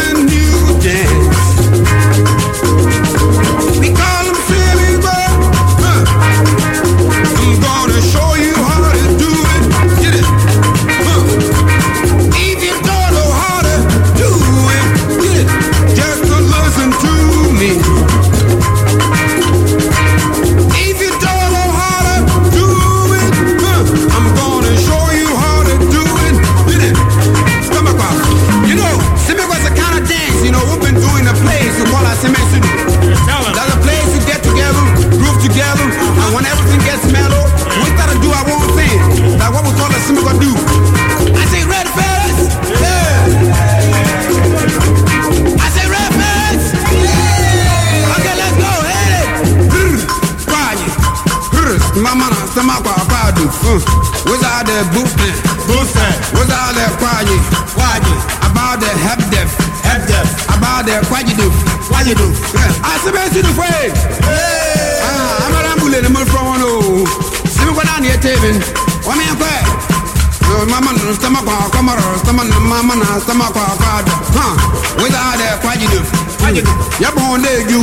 [70.84, 74.56] stamana stamakwa kwamara stamana mamana stamakwa kwada ha
[75.02, 76.02] without a kwajidu
[76.40, 76.70] kwajidu
[77.00, 77.80] yabon de ju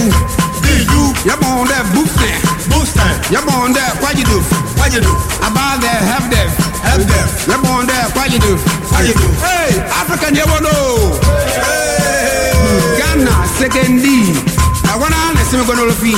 [0.86, 2.38] ju yabon de booster
[2.70, 4.44] booster yabon de kwajidu
[4.78, 6.50] kwajidu about the have them
[6.84, 8.58] have them yabon de kwajidu
[8.90, 11.12] kwajidu hey african yabono hey.
[12.98, 14.06] Ghana second D
[15.52, 16.12] simi gɔnɔ lo fi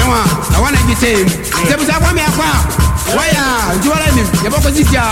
[0.00, 0.22] ɛwɔn
[0.56, 1.10] awa na ebi se
[1.68, 2.46] sebusa wɔn mi akɔ
[3.16, 3.44] wɔya
[3.76, 5.02] ntiwɔlɛ mi yabɔ kɔsi fia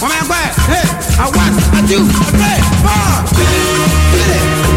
[0.00, 0.36] wɔn mi akɔ
[0.76, 0.80] ɛ
[1.24, 1.42] awa
[1.78, 1.96] atu
[2.28, 2.54] ɔtɔ ɛ
[2.84, 4.71] fɔ.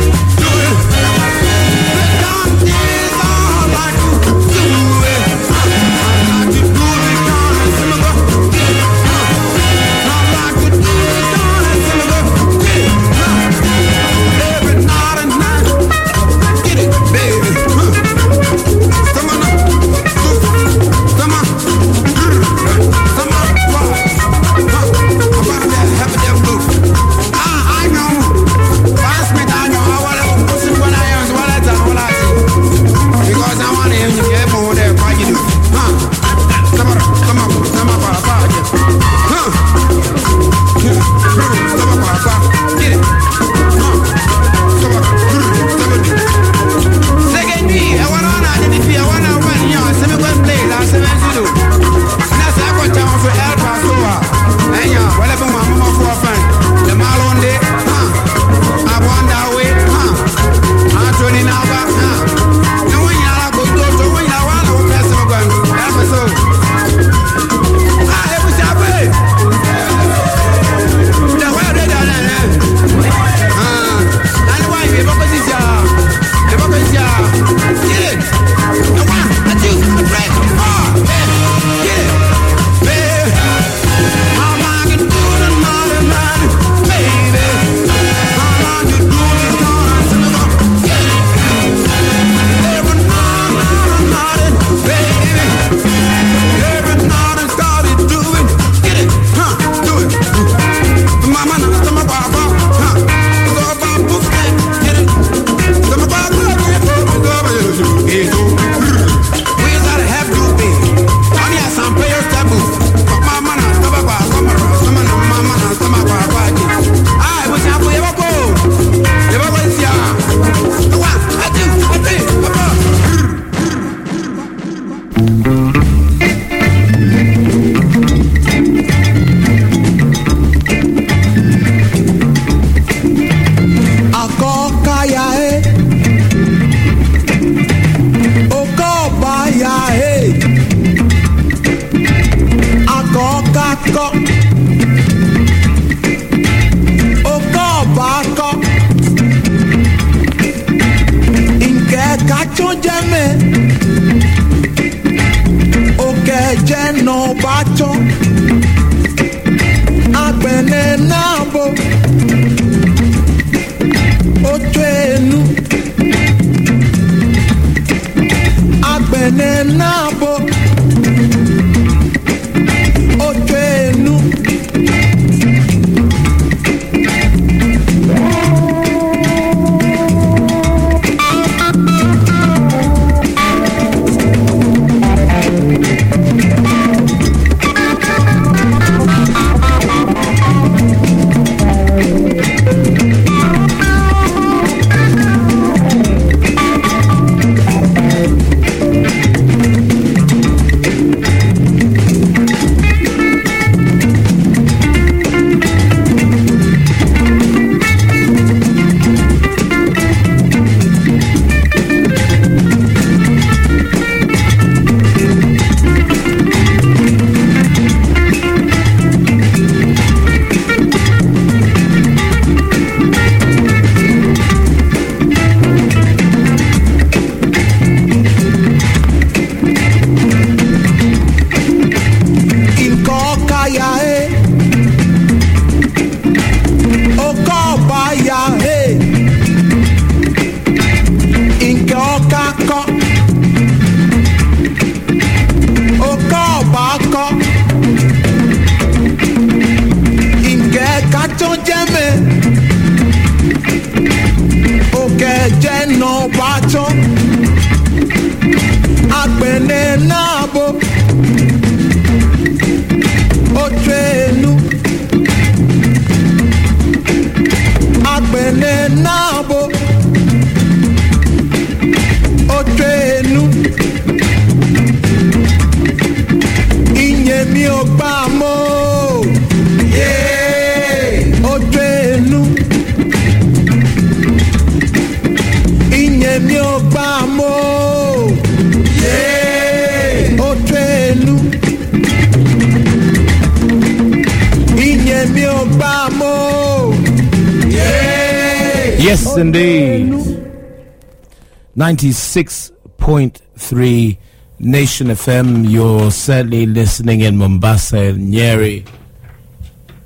[301.93, 304.17] 96.3
[304.57, 305.69] Nation FM.
[305.69, 308.87] You're certainly listening in Mombasa and Nyeri,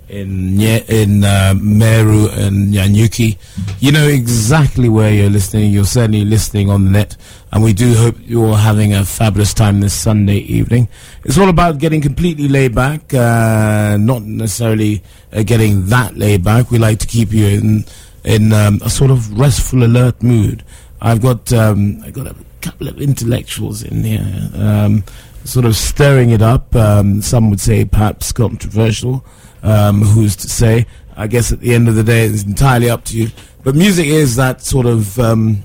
[0.09, 3.37] in in uh, Meru and Nanyuki.
[3.79, 5.71] You know exactly where you're listening.
[5.71, 7.15] You're certainly listening on the net.
[7.53, 10.89] And we do hope you're having a fabulous time this Sunday evening.
[11.23, 15.01] It's all about getting completely laid back, uh, not necessarily
[15.31, 16.71] uh, getting that laid back.
[16.71, 17.85] We like to keep you in
[18.25, 20.61] in um, a sort of restful, alert mood.
[21.01, 25.03] I've got um, I've got a couple of intellectuals in here, um,
[25.45, 26.75] sort of stirring it up.
[26.75, 29.25] Um, some would say perhaps controversial.
[29.63, 30.85] Um, who's to say?
[31.15, 33.29] I guess at the end of the day, it's entirely up to you.
[33.63, 35.63] But music is that sort of um,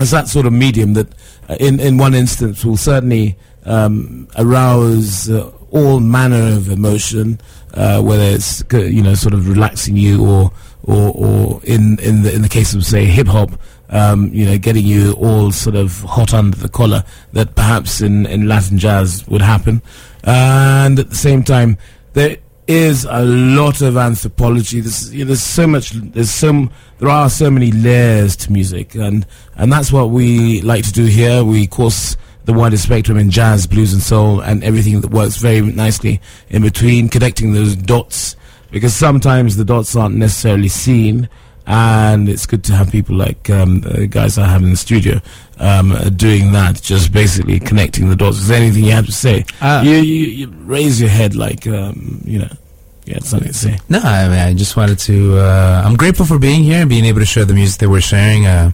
[0.00, 1.08] it's that sort of medium that,
[1.48, 7.40] uh, in in one instance, will certainly um, arouse uh, all manner of emotion,
[7.74, 10.52] uh, whether it's uh, you know sort of relaxing you or
[10.84, 13.50] or, or in in the in the case of say hip hop,
[13.90, 18.26] um, you know, getting you all sort of hot under the collar that perhaps in
[18.26, 19.82] in Latin jazz would happen,
[20.22, 21.78] and at the same time
[22.14, 24.80] there is a lot of anthropology.
[24.80, 25.90] There's, you know, there's so much.
[25.90, 26.70] There's some.
[26.98, 29.26] There are so many layers to music, and
[29.56, 31.44] and that's what we like to do here.
[31.44, 35.60] We course the widest spectrum in jazz, blues, and soul, and everything that works very
[35.60, 36.20] nicely
[36.50, 38.36] in between, connecting those dots.
[38.70, 41.28] Because sometimes the dots aren't necessarily seen,
[41.66, 45.20] and it's good to have people like um, the guys I have in the studio
[45.58, 48.38] um, uh, doing that, just basically connecting the dots.
[48.38, 49.44] Is there anything you have to say?
[49.60, 49.82] Ah.
[49.82, 52.50] you, you, you raise your head like, um, you know,
[53.04, 53.78] you had something to say.
[53.88, 55.38] No, I mean, I just wanted to.
[55.38, 58.00] Uh, I'm grateful for being here and being able to share the music that we're
[58.00, 58.46] sharing.
[58.46, 58.70] Uh,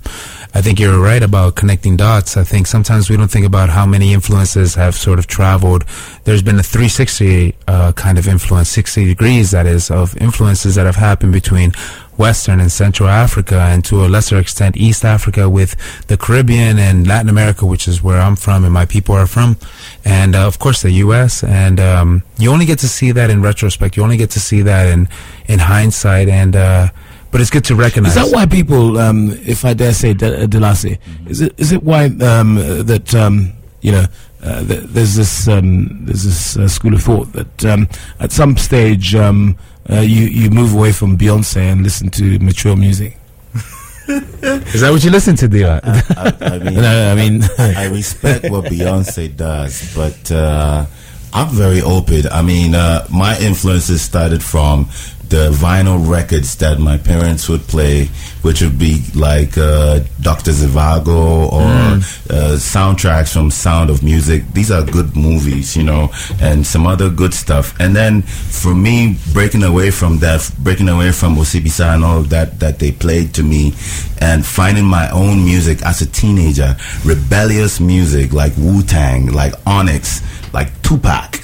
[0.53, 2.37] I think you're right about connecting dots.
[2.37, 5.85] I think sometimes we don't think about how many influences have sort of traveled.
[6.25, 10.87] There's been a 360 uh, kind of influence, 60 degrees, that is, of influences that
[10.87, 11.73] have happened between
[12.21, 15.73] Western and Central Africa, and to a lesser extent, East Africa with
[16.09, 19.57] the Caribbean and Latin America, which is where I'm from and my people are from,
[20.05, 21.43] and uh, of course the U.S.
[21.43, 23.97] And um, you only get to see that in retrospect.
[23.97, 25.09] You only get to see that in
[25.49, 26.89] in hindsight, and uh,
[27.31, 28.17] but it's good to recognize.
[28.17, 31.83] Is that why people, um, if I dare say, De- Delasi, is it is it
[31.83, 32.57] why um,
[32.91, 34.05] that um, you know
[34.43, 38.57] uh, th- there's this um, there's this uh, school of thought that um, at some
[38.59, 39.57] stage um,
[39.91, 43.17] uh, you you move away from Beyonce and listen to mature music.
[44.09, 45.79] Is that what you listen to, Dio?
[45.85, 50.87] I, I mean, No, I mean- I respect what Beyonce does, but uh,
[51.33, 52.27] I'm very open.
[52.33, 54.89] I mean, uh, my influences started from
[55.31, 58.07] the vinyl records that my parents would play,
[58.43, 60.51] which would be like uh, Dr.
[60.51, 64.43] Zhivago or uh, soundtracks from Sound of Music.
[64.53, 66.11] These are good movies, you know,
[66.41, 67.79] and some other good stuff.
[67.79, 72.31] And then for me, breaking away from that, breaking away from Osibisa and all of
[72.31, 73.73] that that they played to me,
[74.21, 80.23] and finding my own music as a teenager, rebellious music like Wu Tang, like Onyx,
[80.53, 81.41] like Tupac,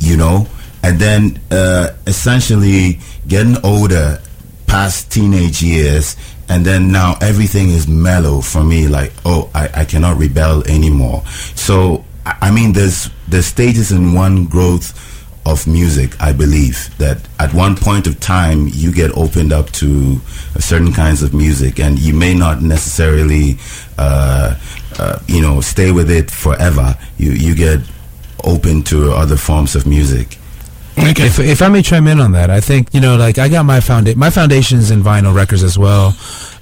[0.00, 0.48] you know,
[0.82, 2.98] and then uh, essentially
[3.30, 4.20] getting older,
[4.66, 6.16] past teenage years,
[6.50, 8.88] and then now everything is mellow for me.
[8.88, 11.24] Like, oh, I, I cannot rebel anymore.
[11.54, 15.08] So I mean, there's there's stages in one growth
[15.46, 16.20] of music.
[16.20, 20.18] I believe that at one point of time you get opened up to
[20.58, 23.56] certain kinds of music, and you may not necessarily,
[23.96, 24.54] uh,
[24.98, 26.96] uh, you know, stay with it forever.
[27.16, 27.80] You you get
[28.44, 30.36] open to other forms of music.
[31.26, 33.64] If, if I may chime in on that, I think you know, like I got
[33.64, 36.14] my founda- my foundations in vinyl records as well.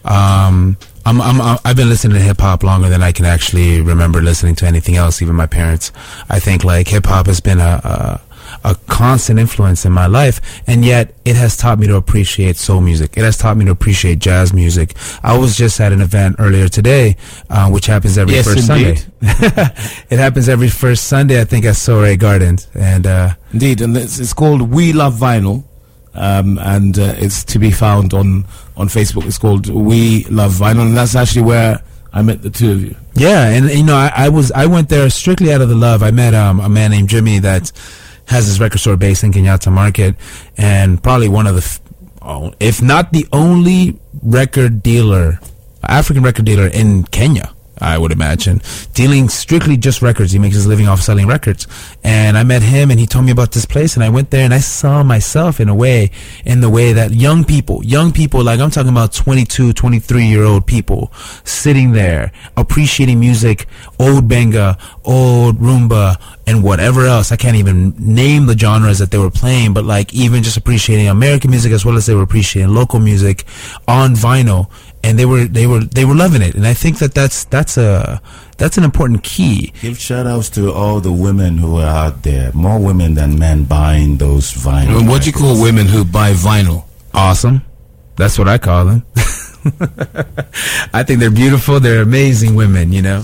[0.04, 0.76] Um,
[1.06, 4.20] I'm, I'm, I'm- I've been listening to hip hop longer than I can actually remember
[4.20, 5.22] listening to anything else.
[5.22, 5.90] Even my parents.
[6.28, 8.20] I think like hip hop has been a, a
[8.64, 12.80] a constant influence in my life, and yet it has taught me to appreciate soul
[12.80, 13.16] music.
[13.16, 14.94] It has taught me to appreciate jazz music.
[15.22, 17.16] I was just at an event earlier today,
[17.50, 18.98] uh, which happens every Yes, first indeed.
[19.22, 19.72] Sunday.
[20.10, 23.06] it happens every first Sunday, I think, at Soiree Gardens, and.
[23.06, 25.64] Uh, Indeed, and it's, it's called We Love Vinyl,
[26.14, 28.44] um, and uh, it's to be found on
[28.76, 29.24] on Facebook.
[29.24, 31.80] It's called We Love Vinyl, and that's actually where
[32.12, 32.96] I met the two of you.
[33.14, 36.02] Yeah, and you know, I, I was I went there strictly out of the love.
[36.02, 37.72] I met um, a man named Jimmy that
[38.28, 40.14] has his record store based in Kenyatta Market,
[40.56, 41.80] and probably one of the,
[42.22, 45.40] oh, if not the only record dealer,
[45.82, 47.54] African record dealer in Kenya.
[47.80, 48.60] I would imagine
[48.94, 50.32] dealing strictly just records.
[50.32, 51.66] He makes his living off selling records.
[52.04, 54.44] And I met him, and he told me about this place, and I went there,
[54.44, 56.10] and I saw myself in a way,
[56.44, 60.44] in the way that young people, young people, like I'm talking about 22, 23 year
[60.44, 61.12] old people,
[61.44, 63.66] sitting there appreciating music,
[63.98, 66.16] old benga, old rumba,
[66.46, 67.30] and whatever else.
[67.30, 71.08] I can't even name the genres that they were playing, but like even just appreciating
[71.08, 73.44] American music as well as they were appreciating local music
[73.86, 74.70] on vinyl
[75.04, 77.76] and they were they were they were loving it and i think that that's that's
[77.76, 78.20] a
[78.56, 82.50] that's an important key Give shout outs to all the women who are out there.
[82.54, 85.08] More women than men buying those vinyl.
[85.08, 86.84] what do you call women who buy vinyl?
[87.14, 87.62] awesome
[88.16, 89.06] that's what i call them
[90.92, 93.22] i think they're beautiful they're amazing women you know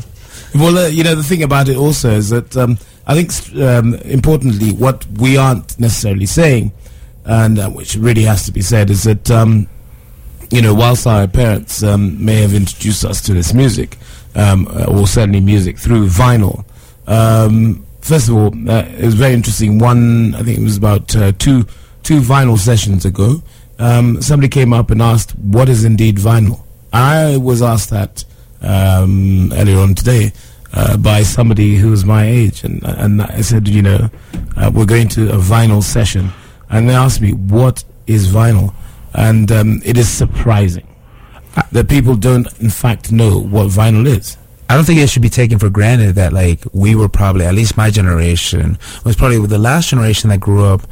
[0.54, 2.78] Well, uh, you know, the thing about it also is that um,
[3.10, 3.28] I think,
[3.60, 6.70] um, importantly, what we aren't necessarily saying,
[7.24, 9.66] and uh, which really has to be said, is that, um,
[10.50, 13.96] you know, whilst our parents um, may have introduced us to this music,
[14.34, 16.64] um, uh, or certainly music through vinyl,
[17.06, 19.78] um, first of all, uh, it was very interesting.
[19.78, 21.66] One, I think it was about uh, two
[22.02, 23.42] two vinyl sessions ago,
[23.78, 26.60] um, somebody came up and asked, "What is indeed vinyl?"
[26.92, 28.24] I was asked that
[28.62, 30.32] um, earlier on today
[30.72, 34.10] uh, by somebody who was my age, and and I said, you know,
[34.56, 36.30] uh, we're going to a vinyl session,
[36.70, 38.74] and they asked me, "What is vinyl?"
[39.14, 40.86] And um, it is surprising
[41.72, 44.36] that people don't, in fact, know what vinyl is.
[44.68, 47.54] I don't think it should be taken for granted that like we were probably at
[47.54, 50.82] least my generation was probably the last generation that grew up.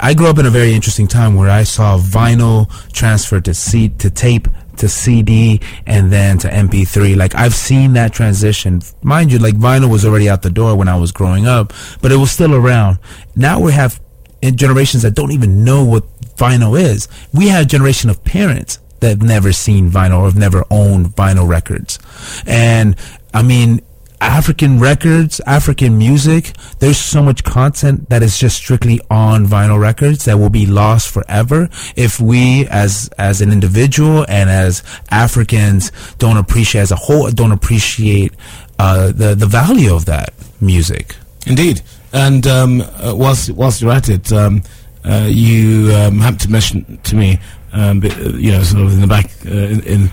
[0.00, 3.90] I grew up in a very interesting time where I saw vinyl transferred to C
[3.90, 7.16] to tape to CD and then to MP3.
[7.16, 8.82] Like I've seen that transition.
[9.02, 11.72] Mind you, like vinyl was already out the door when I was growing up,
[12.02, 12.98] but it was still around.
[13.36, 14.00] Now we have
[14.42, 16.04] uh, generations that don't even know what
[16.36, 17.08] vinyl is.
[17.32, 21.14] We have a generation of parents that have never seen vinyl or have never owned
[21.14, 21.98] vinyl records.
[22.46, 22.96] And
[23.32, 23.82] I mean,
[24.20, 30.24] African records, African music, there's so much content that is just strictly on vinyl records
[30.24, 36.38] that will be lost forever if we as as an individual and as Africans don't
[36.38, 38.32] appreciate as a whole don't appreciate
[38.78, 41.16] uh, the the value of that music.
[41.46, 41.82] Indeed.
[42.14, 44.62] And um, uh, whilst whilst you're at it, um,
[45.04, 47.38] uh, you um, have to mention to me,
[47.72, 50.10] um, bi- uh, you know, sort of in the back uh, in, in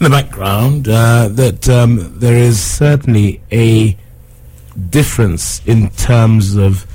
[0.00, 3.96] the background, uh, that um, there is certainly a
[4.88, 6.86] difference in terms of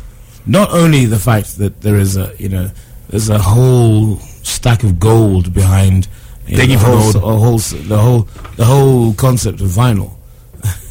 [0.47, 2.69] not only the fact that there is a you know
[3.09, 6.07] there's a whole stack of gold behind
[6.47, 7.15] you know, the for whole, gold.
[7.59, 8.21] s- a whole the whole
[8.55, 10.14] the whole concept of vinyl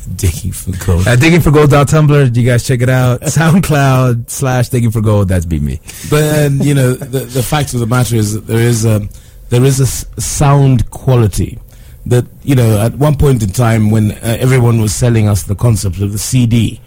[0.05, 1.05] digging for gold.
[1.21, 3.21] Digging for gold.tumblr, you guys check it out.
[3.23, 5.29] SoundCloud slash digging for gold.
[5.29, 5.81] That's be me.
[6.11, 9.09] But then, you know, the, the fact of the matter is that there is a
[9.51, 11.59] there is a s- sound quality
[12.07, 12.81] that you know.
[12.81, 16.19] At one point in time, when uh, everyone was selling us the concept of the
[16.19, 16.81] CD,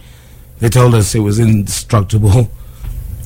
[0.60, 2.50] they told us it was indestructible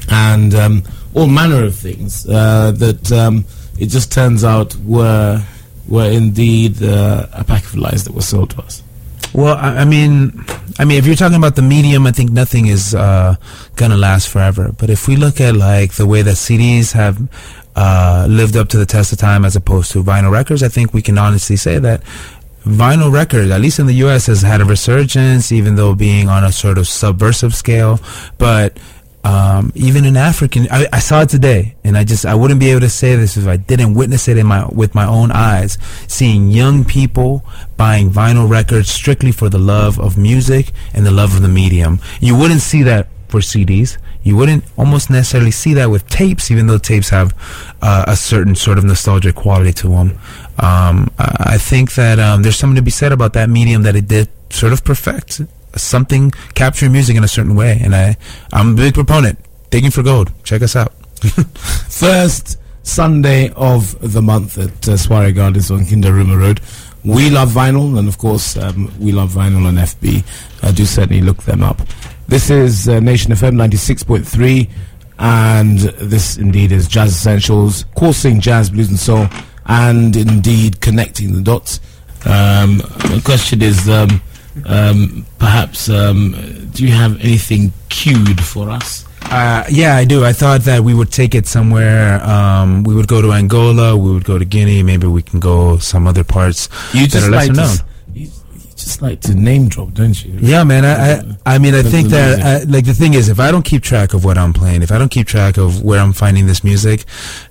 [0.10, 3.46] and um, all manner of things uh, that um,
[3.80, 5.44] it just turns out were
[5.88, 8.84] were indeed uh, a pack of lies that were sold to us.
[9.34, 10.44] Well, I, mean,
[10.78, 13.36] I mean, if you're talking about the medium, I think nothing is uh,
[13.76, 14.74] gonna last forever.
[14.78, 17.18] But if we look at like the way that CDs have
[17.76, 20.94] uh, lived up to the test of time as opposed to vinyl records, I think
[20.94, 22.04] we can honestly say that
[22.66, 26.44] vinyl records, at least in the U.S., has had a resurgence, even though being on
[26.44, 28.00] a sort of subversive scale.
[28.38, 28.78] But
[29.24, 32.72] um, even in African, I, I saw it today, and I just I wouldn't be
[32.72, 35.78] able to say this if I didn't witness it in my with my own eyes.
[36.08, 37.46] Seeing young people
[37.78, 42.00] buying vinyl records strictly for the love of music and the love of the medium.
[42.20, 43.98] You wouldn't see that for CDs.
[44.24, 47.36] You wouldn't almost necessarily see that with tapes, even though tapes have
[47.82, 50.20] uh, a certain sort of nostalgic quality to them.
[50.58, 53.96] Um, I I think that um, there's something to be said about that medium that
[53.96, 55.42] it did sort of perfect
[55.76, 58.18] something capturing music in a certain way, and I
[58.54, 59.40] I'm a big proponent.
[59.70, 60.32] Digging for gold.
[60.44, 60.94] Check us out.
[61.90, 66.60] First Sunday of the month at uh, Soiree Gardens on Kindaruma Road.
[67.04, 70.24] We love vinyl, and of course, um, we love vinyl on FB.
[70.64, 71.82] Uh, do certainly look them up.
[72.28, 74.70] This is uh, Nation FM 96.3,
[75.20, 79.28] and this indeed is Jazz Essentials, coursing jazz, blues, and soul,
[79.66, 81.80] and indeed connecting the dots.
[82.26, 84.22] Um, the question is um,
[84.66, 86.36] um, perhaps, um,
[86.74, 89.06] do you have anything cued for us?
[89.24, 90.26] Uh, yeah, I do.
[90.26, 92.22] I thought that we would take it somewhere.
[92.24, 93.96] Um, we would go to Angola.
[93.96, 94.84] We would go to Guinea.
[94.84, 97.78] Maybe we can go some other parts You that just are lesser like to known.
[98.16, 98.32] you,
[98.76, 100.34] just like to name drop, don't you?
[100.42, 100.84] Yeah, man.
[100.84, 103.64] I, I, I mean, I think that, uh, like, the thing is, if I don't
[103.64, 106.48] keep track of what I'm playing, if I don't keep track of where I'm finding
[106.48, 107.06] this music,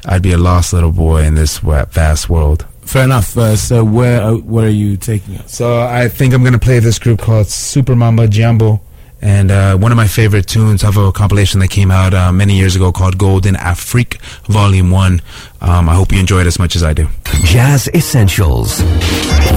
[0.05, 2.67] I'd be a lost little boy in this vast world.
[2.91, 3.37] Fair enough.
[3.37, 5.55] Uh, so where uh, where are you taking us?
[5.55, 8.81] So I think I'm gonna play this group called Super Mamba Jambo,
[9.23, 12.57] and uh, one of my favorite tunes of a compilation that came out uh, many
[12.59, 15.23] years ago called Golden Afrique Volume One.
[15.61, 17.07] Um, I hope you enjoy it as much as I do.
[17.45, 18.83] Jazz Essentials.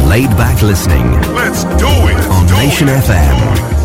[0.05, 1.11] Laid back listening.
[1.33, 2.27] Let's do it.
[2.29, 3.82] On Nation FM.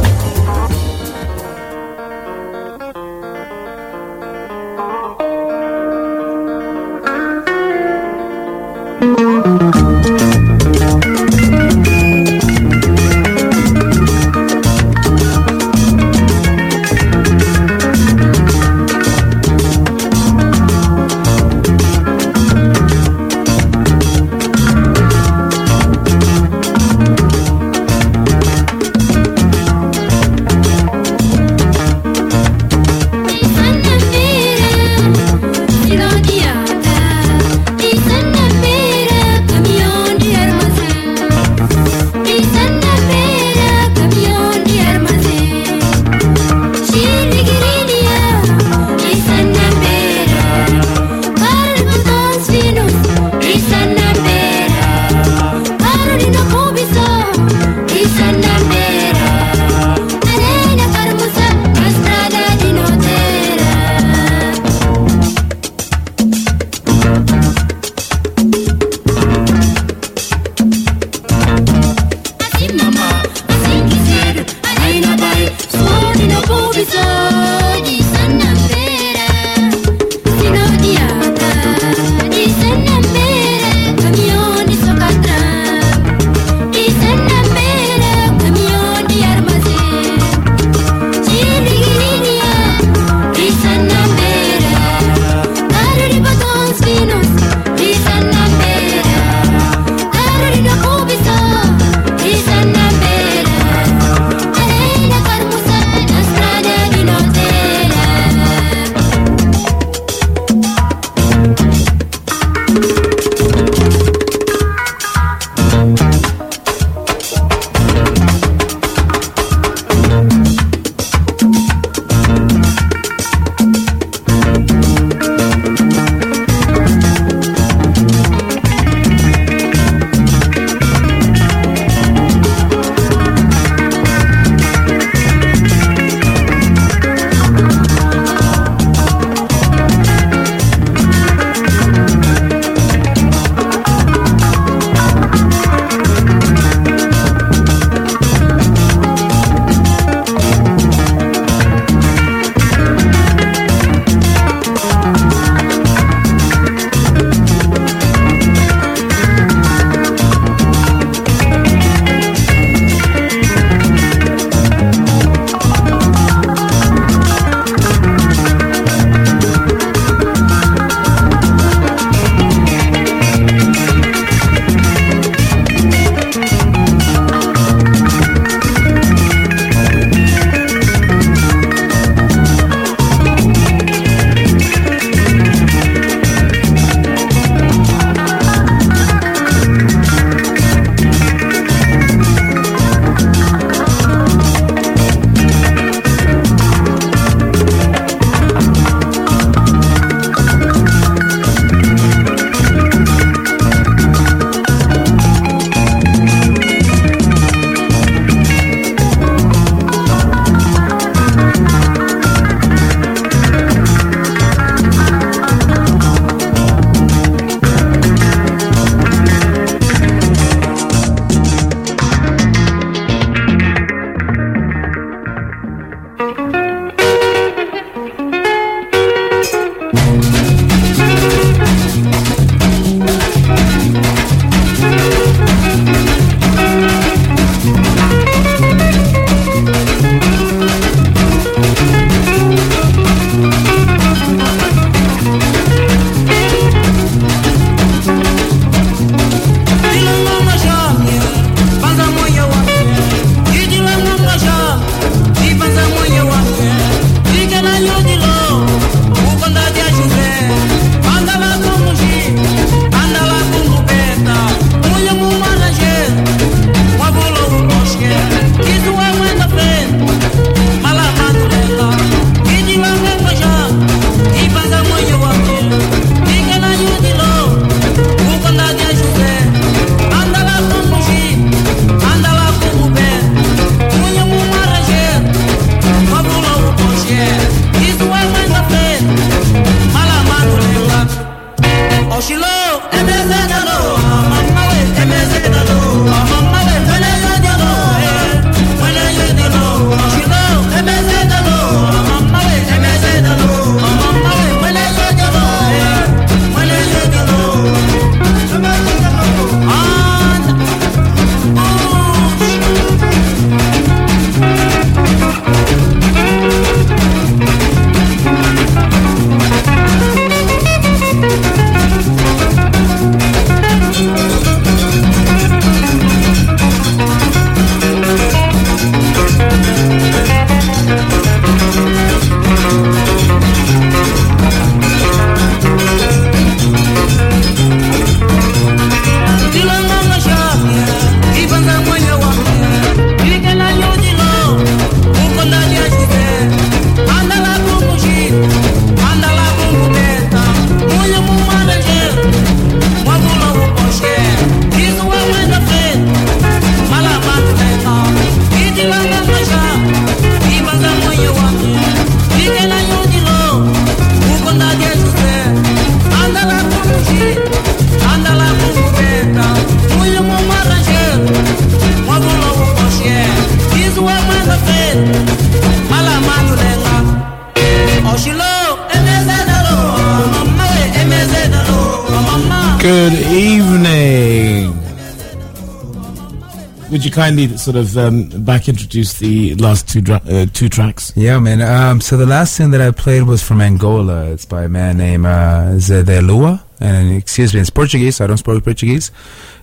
[387.19, 391.13] Kindly sort of um, back introduce the last two dra- uh, two tracks?
[391.17, 391.61] Yeah, man.
[391.61, 394.31] Um, so the last thing that I played was from Angola.
[394.31, 396.63] It's by a man named uh, Zé Lua.
[396.79, 399.11] And excuse me, it's Portuguese, so I don't speak Portuguese.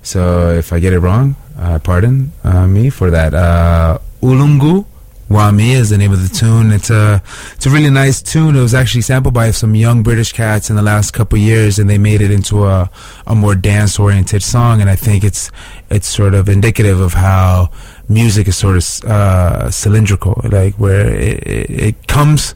[0.02, 3.34] So if I get it wrong, uh, pardon uh, me for that.
[3.34, 4.86] Uh, Ulungu
[5.30, 6.72] Wami is the name of the tune.
[6.72, 7.22] It's a
[7.56, 8.56] it's a really nice tune.
[8.56, 11.90] It was actually sampled by some young British cats in the last couple years, and
[11.90, 12.91] they made it into a
[13.26, 14.82] a more dance oriented song.
[14.82, 15.49] And I think it's
[15.90, 17.70] it's sort of indicative of how
[18.10, 22.56] music is sort of uh, cylindrical, like where it, it, it comes.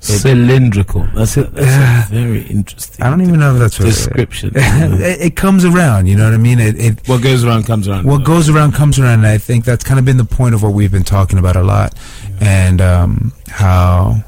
[0.00, 1.08] It- Cylindrical.
[1.12, 4.52] That's a, that's a very interesting I don't even know if that's what description.
[4.54, 6.06] it, it comes around.
[6.06, 6.60] You know what I mean?
[6.60, 8.06] It, it what goes around comes around.
[8.06, 10.62] what goes around comes around, and I think that's kind of been the point of
[10.62, 11.94] what we've been talking about a lot,
[12.40, 14.22] and um, how.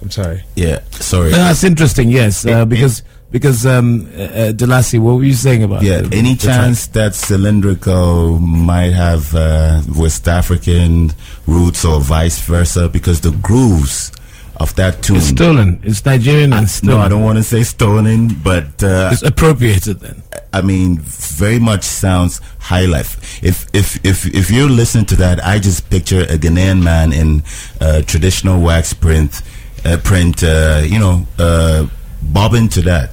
[0.00, 0.44] I'm sorry.
[0.56, 1.30] Yeah, sorry.
[1.30, 2.10] That's interesting.
[2.10, 3.02] Yes, uh, because
[3.32, 5.82] because um, uh, uh, Delasi, what were you saying about?
[5.82, 6.56] Yeah, the- any the track?
[6.60, 11.10] chance that cylindrical might have uh, West African
[11.46, 12.88] roots or vice versa?
[12.88, 14.12] Because the grooves
[14.56, 15.16] of that tune.
[15.16, 15.80] It's stolen.
[15.82, 16.98] It's Nigerian and stolen.
[16.98, 20.22] no, I don't want to say stolen, but uh, It's appropriated then.
[20.52, 23.42] I mean, very much sounds high life.
[23.42, 27.42] If if if if you listen to that, I just picture a Ghanaian man in
[27.80, 29.40] uh, traditional wax print,
[29.86, 30.44] uh, print.
[30.44, 31.86] Uh, you know, uh,
[32.20, 33.10] bobbing to that.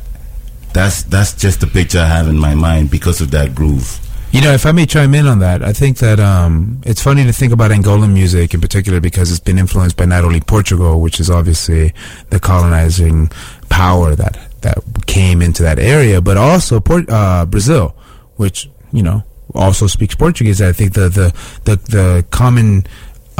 [0.74, 4.00] That's that's just the picture I have in my mind because of that groove.
[4.32, 7.24] You know, if I may chime in on that, I think that um, it's funny
[7.24, 11.02] to think about Angolan music in particular because it's been influenced by not only Portugal,
[11.02, 11.94] which is obviously
[12.30, 13.30] the colonizing
[13.70, 14.78] power that that
[15.08, 17.96] came into that area, but also Port- uh, Brazil,
[18.36, 19.24] which you know
[19.56, 20.62] also speaks Portuguese.
[20.62, 21.34] I think the the
[21.64, 22.86] the, the common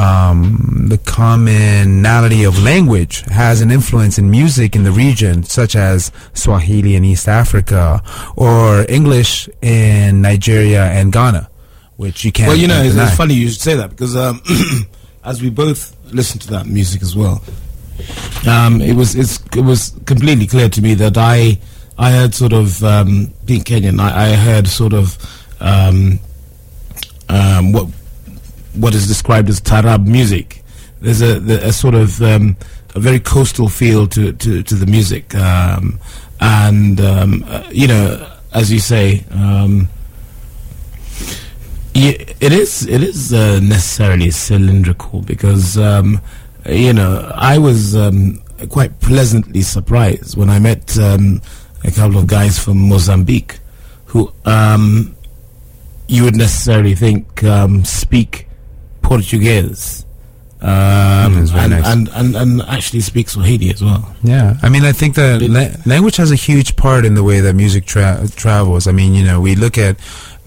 [0.00, 6.10] um, the commonality of language has an influence in music in the region, such as
[6.32, 8.02] Swahili in East Africa
[8.34, 11.50] or English in Nigeria and Ghana,
[11.96, 12.48] which you can't.
[12.48, 14.40] well, you know, it's, it's funny you should say that because um,
[15.24, 17.42] as we both listened to that music as well,
[18.48, 21.60] um, it was it's, it was completely clear to me that I
[21.98, 25.18] I heard sort of um, being Kenyan, I, I heard sort of
[25.60, 26.18] um,
[27.28, 27.88] um, what
[28.74, 30.62] what is described as tarab music.
[31.00, 32.56] There's a, a sort of um,
[32.94, 35.98] a very coastal feel to, to, to the music, um,
[36.40, 39.88] and um, uh, you know, as you say, um,
[41.94, 46.20] it is it is uh, necessarily cylindrical because um,
[46.66, 52.58] you know I was um, quite pleasantly surprised when I met a couple of guys
[52.58, 53.58] from Mozambique
[54.06, 54.32] who
[56.08, 57.42] you would necessarily think
[57.84, 58.49] speak
[59.14, 60.06] Portuguese.
[60.62, 61.86] Um, Mm, and, nice.
[61.86, 64.02] and, and and actually speak Swahili as well.
[64.22, 67.40] Yeah, I mean, I think that la- language has a huge part in the way
[67.40, 68.86] that music tra- travels.
[68.86, 69.96] I mean, you know, we look at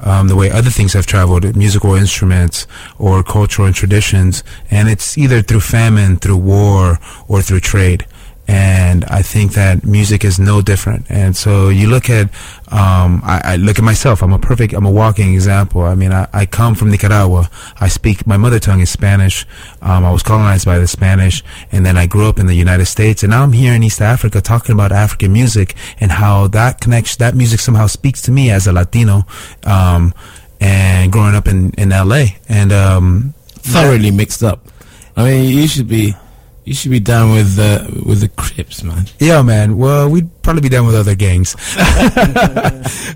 [0.02, 2.68] um, the way other things have traveled, musical instruments
[3.00, 8.06] or cultural and traditions, and it's either through famine, through war, or through trade.
[8.46, 11.06] And I think that music is no different.
[11.10, 12.26] And so you look at,
[12.68, 14.22] um, I, I look at myself.
[14.22, 15.82] I'm a perfect, I'm a walking example.
[15.82, 17.50] I mean, I, I come from Nicaragua.
[17.80, 19.46] I speak, my mother tongue is Spanish.
[19.82, 21.42] Um, I was colonized by the Spanish,
[21.72, 23.24] and then I grew up in the United States.
[23.24, 27.20] And now I'm here in East Africa talking about African music and how that connection,
[27.20, 29.26] that music somehow speaks to me as a Latino,
[29.64, 30.14] um,
[30.60, 32.26] and growing up in, in LA.
[32.50, 33.34] And, um,
[33.66, 34.68] Thoroughly mixed up.
[35.16, 36.14] I mean, you should be
[36.66, 39.06] you should be down with uh, with the Crips, man.
[39.20, 39.78] Yeah, man.
[39.78, 41.56] Well, we'd probably be down with other gangs,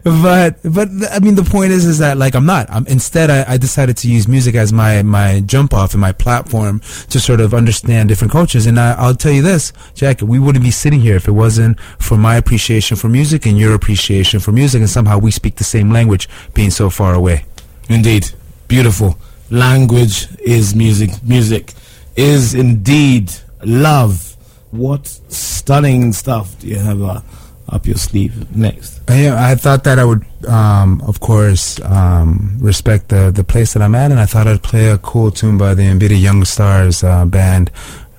[0.03, 2.69] but but I mean, the point is, is that like I'm not.
[2.69, 6.11] I'm instead, I, I decided to use music as my my jump off and my
[6.11, 8.65] platform to sort of understand different cultures.
[8.65, 11.79] And I, I'll tell you this, Jack, we wouldn't be sitting here if it wasn't
[11.99, 15.63] for my appreciation for music and your appreciation for music, and somehow we speak the
[15.63, 17.45] same language, being so far away.
[17.87, 18.31] Indeed,
[18.67, 19.17] beautiful.
[19.49, 21.11] Language is music.
[21.23, 21.73] Music
[22.18, 23.31] is indeed
[23.64, 24.35] love.
[24.72, 27.22] What stunning stuff do you have uh,
[27.69, 28.99] up your sleeve next?
[29.10, 33.73] Uh, Yeah, I thought that I would, um, of course, um, respect the the place
[33.73, 36.44] that I'm at, and I thought I'd play a cool tune by the Mbiri Young
[36.45, 37.72] Stars uh, band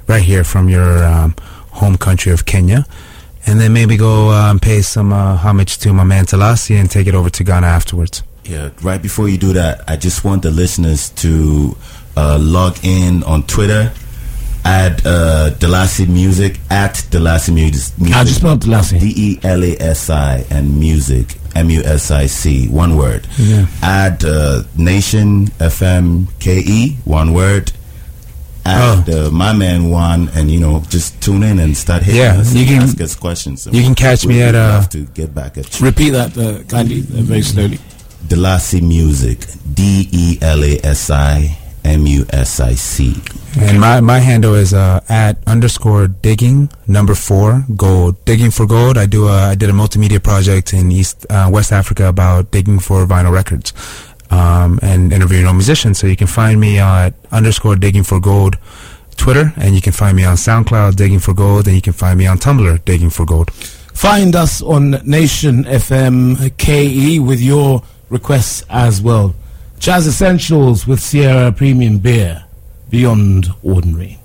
[0.07, 1.35] right here from your um,
[1.73, 2.87] home country of Kenya,
[3.47, 7.07] and then maybe go um, pay some uh, homage to my man Delasi and take
[7.07, 8.23] it over to Ghana afterwards.
[8.45, 11.77] Yeah, right before you do that, I just want the listeners to
[12.19, 13.93] uh, log in on Twitter
[14.65, 17.95] at uh, Delasi Music at Delasi Music.
[18.13, 18.99] How do you spell Delasi?
[19.01, 23.27] D E L A S I and music M U S I C one word.
[23.39, 23.67] Yeah.
[23.83, 27.73] At uh, Nation FM K E one word.
[28.65, 29.29] At oh.
[29.29, 32.53] uh, my man one, and you know, just tune in and start hitting yeah, us.
[32.55, 33.67] You can ask us questions.
[33.67, 34.55] You can catch me at.
[34.55, 35.81] Uh, have to get back at.
[35.81, 35.87] You.
[35.87, 37.79] Repeat that uh, kindly, uh, very slowly.
[38.27, 39.39] Delasi Music.
[39.73, 43.15] D E L A S I M U S I C.
[43.59, 48.25] And my, my handle is uh, at underscore digging number four gold.
[48.25, 48.99] Digging for gold.
[48.99, 52.79] I do a, I did a multimedia project in East uh, West Africa about digging
[52.79, 53.73] for vinyl records,
[54.31, 55.99] um, and interviewing old musicians.
[55.99, 58.57] So you can find me at underscore digging for gold.
[59.17, 62.17] Twitter, and you can find me on SoundCloud, Digging for Gold, and you can find
[62.17, 63.51] me on Tumblr, Digging for Gold.
[63.53, 69.35] Find us on Nation FM KE with your requests as well.
[69.79, 72.45] Jazz Essentials with Sierra Premium Beer,
[72.91, 74.19] Beyond Ordinary.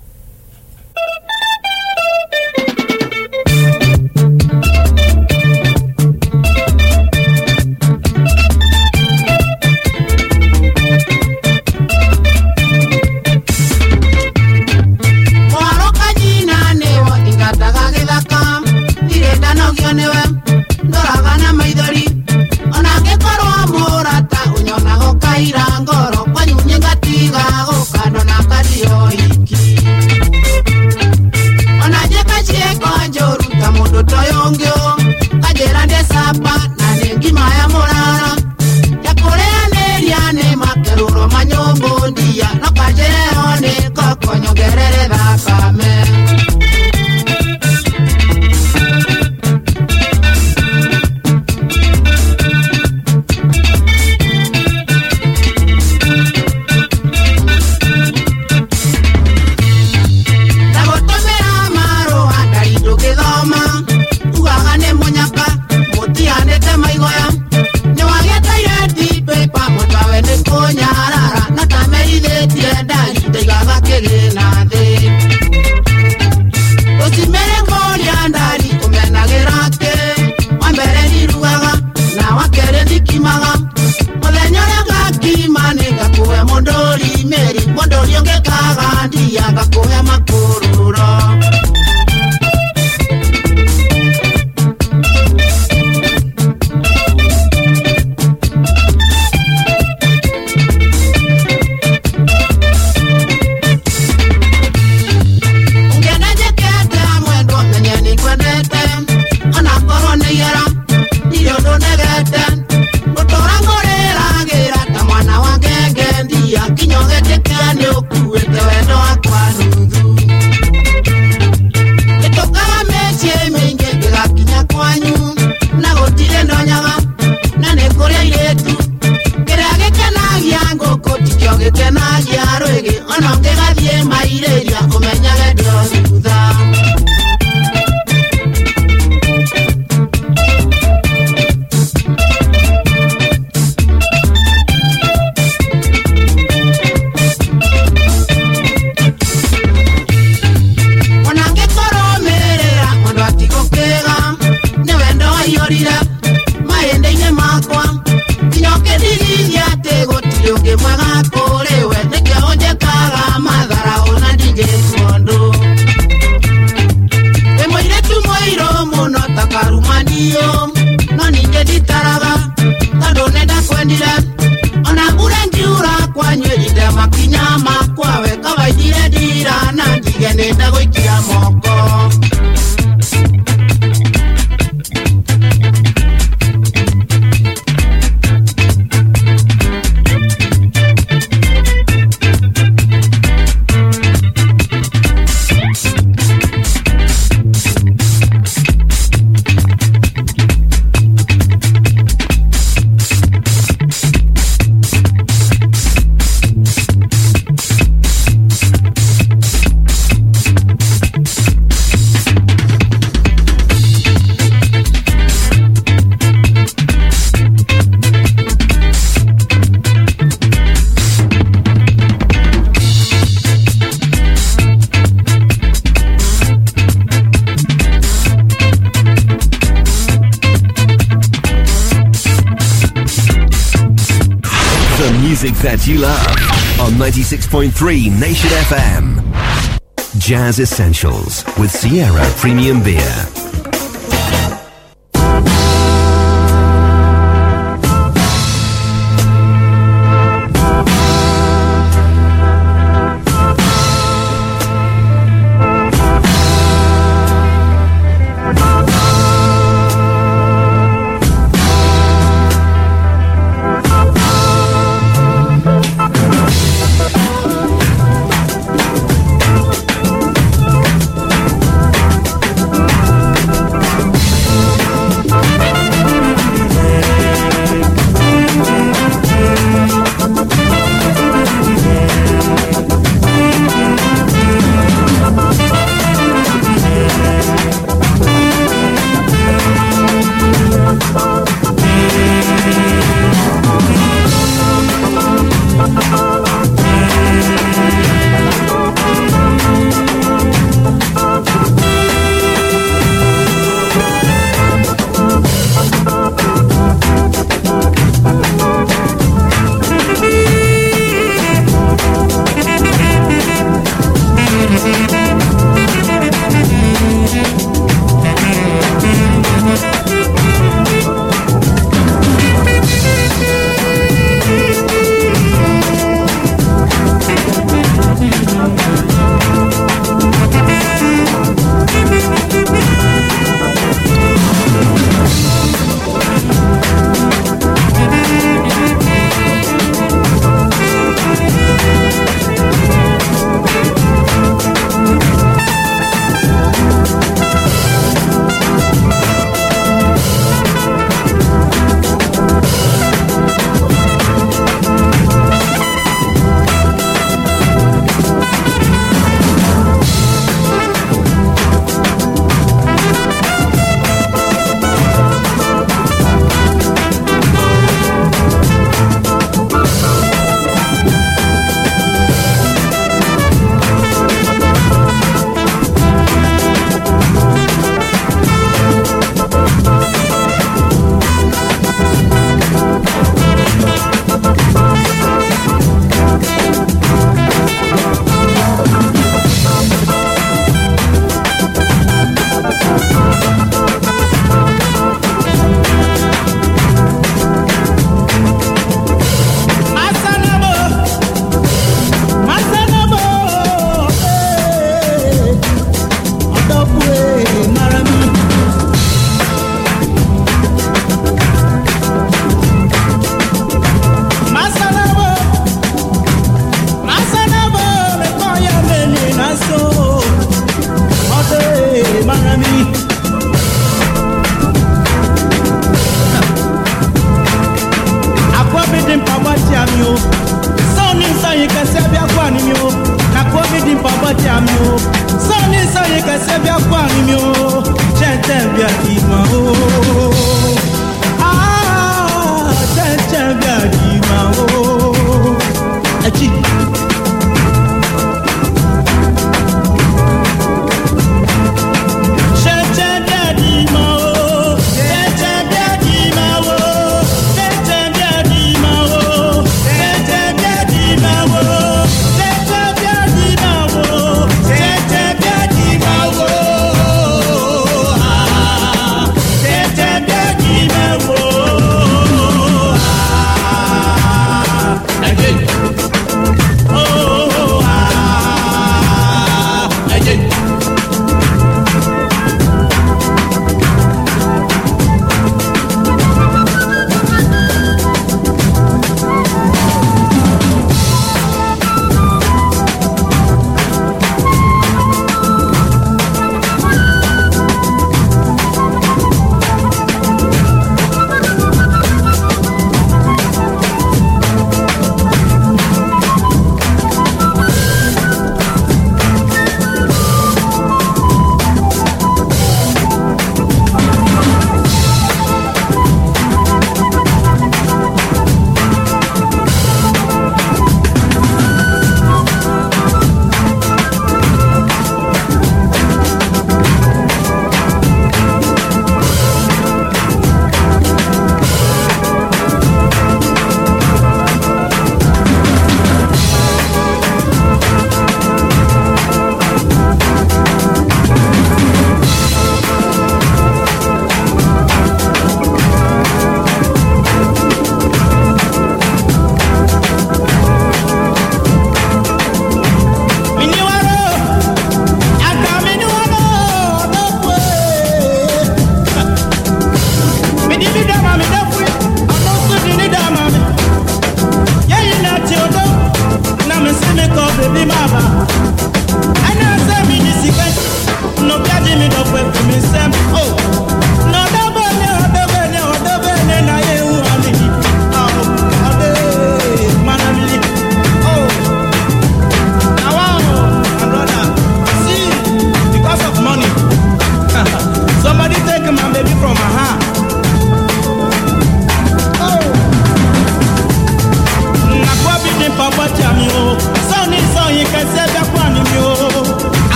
[237.70, 240.18] 101.3 Nation FM.
[240.18, 243.43] Jazz Essentials with Sierra Premium Beer.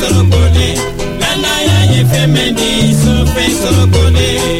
[0.00, 0.68] sokole
[1.20, 4.56] lana ya ye femeni sope sokole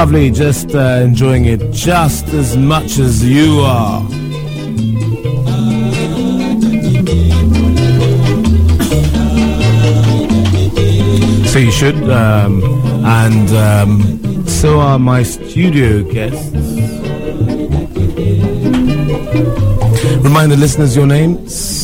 [0.00, 4.00] lovely, just uh, enjoying it just as much as you are.
[11.48, 12.62] So you should, um,
[13.04, 16.50] and um, so are my studio guests.
[20.24, 21.80] Remind the listeners your names.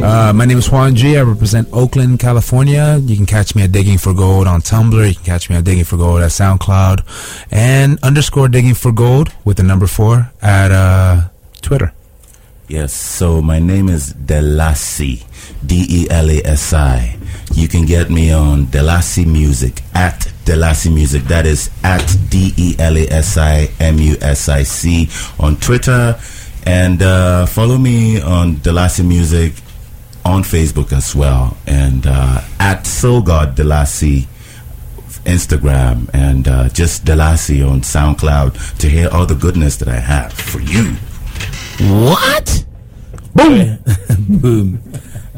[0.00, 1.18] Uh, my name is Juan G.
[1.18, 3.00] I represent Oakland, California.
[3.02, 5.08] You can catch me at Digging for Gold on Tumblr.
[5.08, 7.00] You can catch me at Digging for Gold at SoundCloud
[7.58, 11.28] and underscore Digging for Gold with the number four at uh,
[11.60, 11.92] Twitter.
[12.68, 15.24] Yes, so my name is Delasi,
[15.66, 17.18] D E L A S I.
[17.54, 21.24] You can get me on Delasi Music at Delasi Music.
[21.24, 25.08] That is at D E L A S I M U S I C
[25.40, 26.16] on Twitter.
[26.64, 29.54] And uh, follow me on Delasi Music
[30.24, 31.56] on Facebook as well.
[31.66, 34.28] And uh, at Soul God Delasi
[35.28, 40.32] Instagram and uh, just Delasi on SoundCloud to hear all the goodness that I have
[40.32, 40.94] for you.
[41.80, 42.64] What?
[43.34, 43.78] Boom!
[44.40, 44.82] Boom.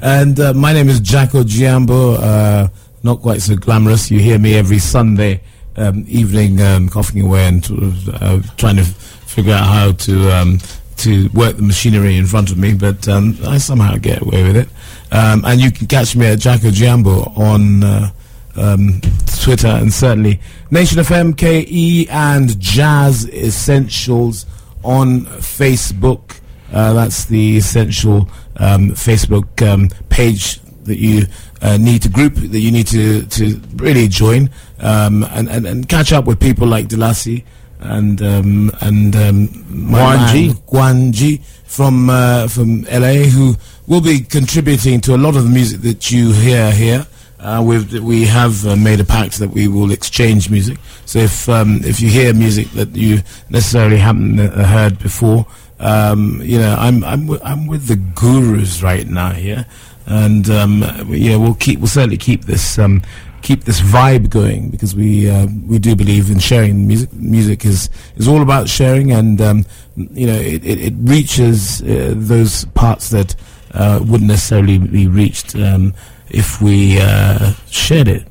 [0.01, 2.19] And uh, my name is Jack Ojiambo.
[2.19, 2.69] Uh,
[3.03, 4.11] not quite so glamorous.
[4.11, 5.43] You hear me every Sunday
[5.77, 10.31] um, evening, um, coughing away and sort of, uh, trying to figure out how to
[10.31, 10.59] um,
[10.99, 12.75] to work the machinery in front of me.
[12.75, 14.69] But um, I somehow get away with it.
[15.13, 18.13] Um, and you can catch me at Jack Ojiambo on.
[18.57, 19.01] Um,
[19.43, 20.41] Twitter and certainly
[20.71, 24.45] Nation FM, KE, and Jazz Essentialz
[24.83, 26.41] on Facebook.
[26.73, 31.27] Uh, that's the essential um, Facebook um, page that you
[31.63, 34.51] uh, need to group that you need to to really join
[34.81, 37.45] um, and, and and catch up with people like Delasi
[37.81, 40.51] and um, and um, my Guan man, Ji.
[40.67, 43.57] Juan G from uh, from LA who
[43.87, 47.07] will be contributing to a lot of the music that you hear here.
[47.41, 50.79] Uh, we've, we have uh, made a pact that we will exchange music.
[51.07, 55.47] So if um, if you hear music that you necessarily haven't uh, heard before,
[55.79, 59.65] um, you know I'm I'm wi- I'm with the gurus right now here,
[60.07, 63.01] and um, yeah we'll keep we'll certainly keep this um,
[63.41, 67.11] keep this vibe going because we uh, we do believe in sharing music.
[67.15, 69.65] Music is is all about sharing, and um,
[69.97, 73.35] you know it it, it reaches uh, those parts that
[73.73, 75.95] uh, wouldn't necessarily be reached um,
[76.31, 78.27] if we uh, shared it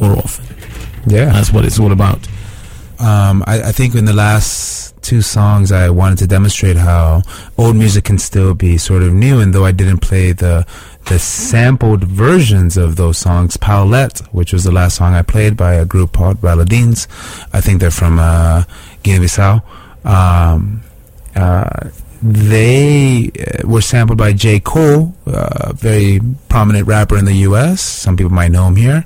[0.00, 0.44] more often.
[1.06, 1.26] Yeah.
[1.26, 2.26] That's what it's all about.
[2.98, 7.22] Um, I, I think in the last two songs, I wanted to demonstrate how
[7.58, 9.40] old music can still be sort of new.
[9.40, 10.66] And though I didn't play the
[11.06, 15.74] the sampled versions of those songs, Paulette, which was the last song I played by
[15.74, 17.08] a group called Baladines,
[17.52, 18.62] I think they're from uh,
[19.02, 19.62] Guinea-Bissau.
[20.04, 20.82] Um,
[21.34, 21.90] uh,
[22.22, 24.60] they uh, were sampled by J.
[24.60, 27.80] Cole, a very prominent rapper in the U.S.
[27.82, 29.04] Some people might know him here.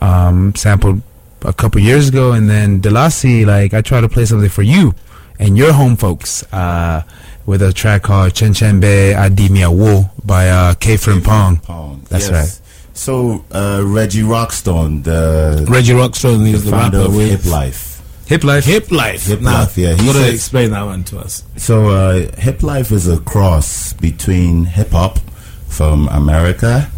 [0.00, 1.02] Um, sampled
[1.42, 4.94] a couple years ago, and then Delasi, like I tried to play something for you
[5.38, 7.02] and your home folks uh,
[7.46, 10.94] with a track called Chen Chen Be Adimia Wo by uh, K.
[10.96, 12.06] Frimpong.
[12.08, 12.32] That's Yes.
[12.32, 12.66] right.
[12.94, 17.89] So uh, Reggie Rockstone, the Reggie Rockstone is the founder rapper of with- Hip Life.
[18.30, 18.64] Hip Life.
[18.64, 19.26] Hip Life.
[19.26, 19.90] Hip Now, Life, yeah.
[19.90, 21.42] You got to explain that one to us.
[21.56, 25.18] So uh, hip life is a cross between hip hop
[25.66, 26.88] from America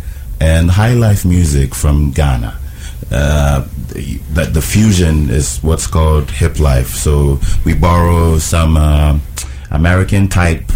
[0.43, 2.55] and high life music from Ghana.
[3.11, 6.89] Uh, the, that the fusion is what's called hip life.
[6.89, 9.19] So we borrow some uh,
[9.71, 10.71] American type,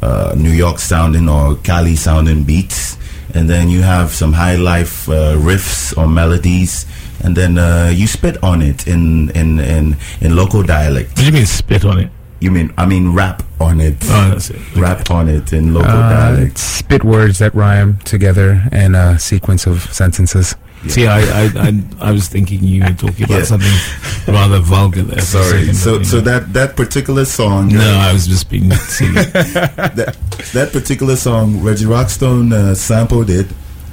[0.00, 2.96] uh, New York sounding or Cali sounding beats,
[3.34, 6.86] and then you have some high life uh, riffs or melodies,
[7.24, 11.10] and then uh, you spit on it in in in, in local dialect.
[11.10, 12.10] What do you mean spit on it?
[12.40, 13.96] You mean I mean rap on it?
[14.04, 14.60] Oh, that's it.
[14.76, 16.58] Rap on it in local Uh, dialect.
[16.58, 20.54] spit words that rhyme together in a sequence of sentences.
[20.86, 23.44] See, I, I, I, I was thinking you were talking about Yeah.
[23.44, 25.20] something rather vulgar there.
[25.20, 25.66] Sorry.
[25.66, 26.22] second, So so know.
[26.30, 27.68] that that particular song.
[27.74, 29.24] No, I was just being silly.
[29.24, 30.14] that
[30.54, 33.48] that particular song, Reggie Rockstone uh, sampled it,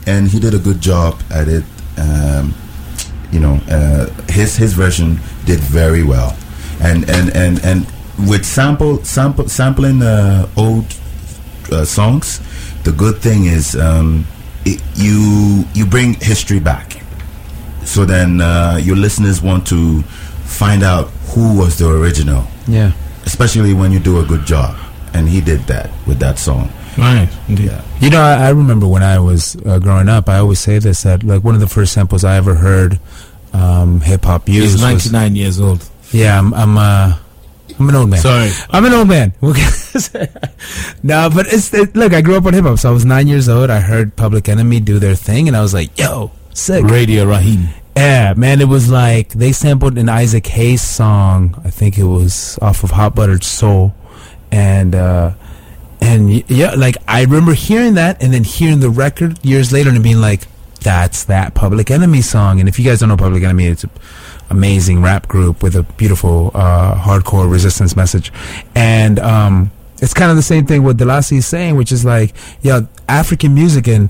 [0.06, 1.64] and he did a good job at it.
[1.98, 2.54] Um,
[3.32, 6.36] you know, uh, his his version did very well,
[6.82, 7.86] and and and and
[8.28, 10.86] with sample sample sampling uh, old
[11.72, 12.40] uh, songs,
[12.84, 14.26] the good thing is um,
[14.66, 17.02] it, you you bring history back.
[17.84, 20.02] So then uh, your listeners want to
[20.46, 22.92] find out who was the original Yeah.
[23.26, 24.76] especially when you do a good job.
[25.14, 26.70] And he did that with that song.
[26.98, 27.30] Right.
[27.48, 27.66] Indeed.
[27.68, 27.84] Yeah.
[28.00, 31.04] You know, I, I remember when I was uh, growing up, I always say this
[31.04, 33.00] that like one of the first samples I ever heard
[33.54, 35.88] um, hip hop use He's was 99 years old.
[36.12, 37.18] Yeah, I'm I'm uh
[37.80, 38.20] I'm an old man.
[38.20, 38.52] Sorry.
[38.70, 39.34] I'm an old man.
[39.42, 42.14] no, but it's it, look.
[42.14, 43.70] I grew up on hip hop, so I was nine years old.
[43.70, 47.70] I heard Public Enemy do their thing, and I was like, "Yo, sick!" Radio Raheem.
[47.98, 51.60] Yeah, man, it was like they sampled an Isaac Hayes song.
[51.66, 53.96] I think it was off of Hot Buttered Soul,
[54.52, 55.34] and uh,
[56.02, 60.04] and yeah, like I remember hearing that, and then hearing the record years later, and
[60.04, 60.48] being like,
[60.82, 63.90] "That's that Public Enemy song." And if you guys don't know Public Enemy, it's an
[64.50, 68.32] amazing rap group with a beautiful uh, hardcore resistance message,
[68.76, 72.36] and um, it's kind of the same thing what Delasi is saying, which is like,
[72.62, 74.10] yeah, African music and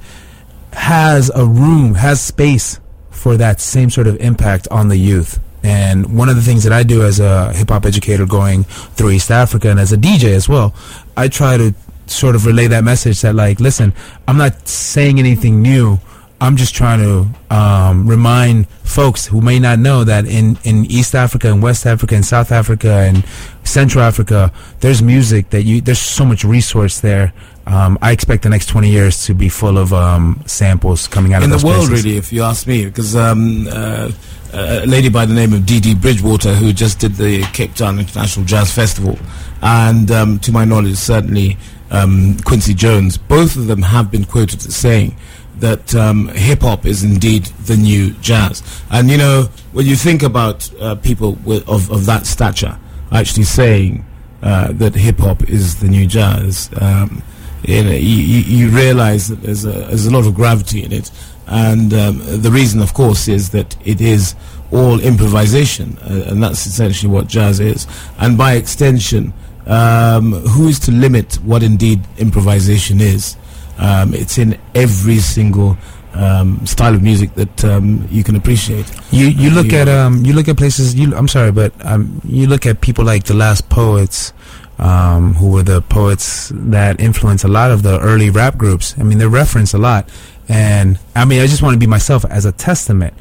[0.74, 2.80] has a room, has space
[3.12, 5.40] for that same sort of impact on the youth.
[5.64, 9.12] And one of the things that I do as a hip hop educator going through
[9.12, 10.76] East Africa and as a DJ as well,
[11.18, 11.74] I try to
[12.08, 13.94] sort of relay that message that like, listen,
[14.28, 16.00] I'm not saying anything new.
[16.42, 21.16] I'm just trying to um, remind folks who may not know that in, in East
[21.16, 23.26] Africa and West Africa and South Africa and
[23.64, 24.52] Central Africa,
[24.82, 27.34] there's music that you there's so much resource there.
[27.66, 31.42] Um, I expect the next 20 years to be full of um, samples coming out
[31.42, 32.04] in of the world, places.
[32.06, 34.12] really, if you ask me, because um, uh,
[34.56, 38.00] a lady by the name of Dee Dee Bridgewater, who just did the Cape Town
[38.00, 39.18] International Jazz Festival,
[39.62, 41.58] and um, to my knowledge, certainly
[41.92, 45.16] um, Quincy Jones, both of them have been quoted as saying
[45.58, 48.64] that um, hip hop is indeed the new jazz.
[48.90, 52.78] And you know, when you think about uh, people with, of, of that stature
[53.12, 54.06] actually saying
[54.42, 57.24] uh, that hip hop is the new jazz, um,
[57.64, 61.12] you, know, you you realize that there's a, there's a lot of gravity in it.
[61.48, 64.36] And um, the reason, of course, is that it is
[64.72, 67.86] all improvisation, uh, and that's essentially what jazz is.
[68.18, 69.34] And by extension,
[69.68, 73.38] um, who is to limit what indeed improvisation is?
[73.78, 75.78] Um, it's in every single
[76.14, 78.86] um, style of music that um, you can appreciate.
[79.12, 82.48] You you look at um you look at places you I'm sorry but um you
[82.48, 84.34] look at people like the last poets
[84.80, 88.96] um who were the poets that influenced a lot of the early rap groups.
[88.98, 90.10] I mean they're referenced a lot
[90.48, 93.14] and I mean I just want to be myself as a testament.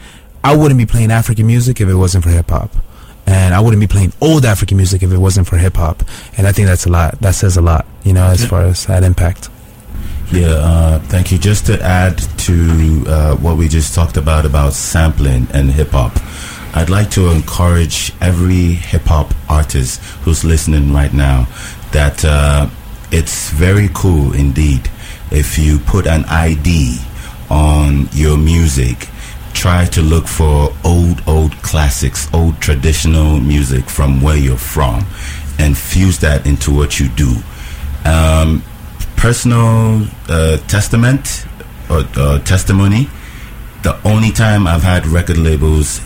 [0.43, 2.71] I wouldn't be playing African music if it wasn't for hip hop.
[3.27, 6.03] And I wouldn't be playing old African music if it wasn't for hip hop.
[6.37, 7.19] And I think that's a lot.
[7.23, 9.49] That says a lot, you know, as far as that impact.
[10.31, 11.39] Yeah, uh, thank you.
[11.39, 16.13] Just to add to uh, what we just talked about about sampling and hip hop,
[16.77, 21.47] I'd like to encourage every hip hop artist who's listening right now
[21.93, 22.69] that uh,
[23.11, 24.91] it's very cool indeed
[25.31, 26.99] if you put an ID
[27.51, 29.09] on your music.
[29.53, 35.07] Try to look for old, old classics, old traditional music from where you're from,
[35.59, 37.37] and fuse that into what you do.
[38.05, 38.63] Um,
[39.17, 41.47] personal uh, testament
[41.89, 43.09] or uh, testimony.
[43.83, 46.01] The only time I've had record labels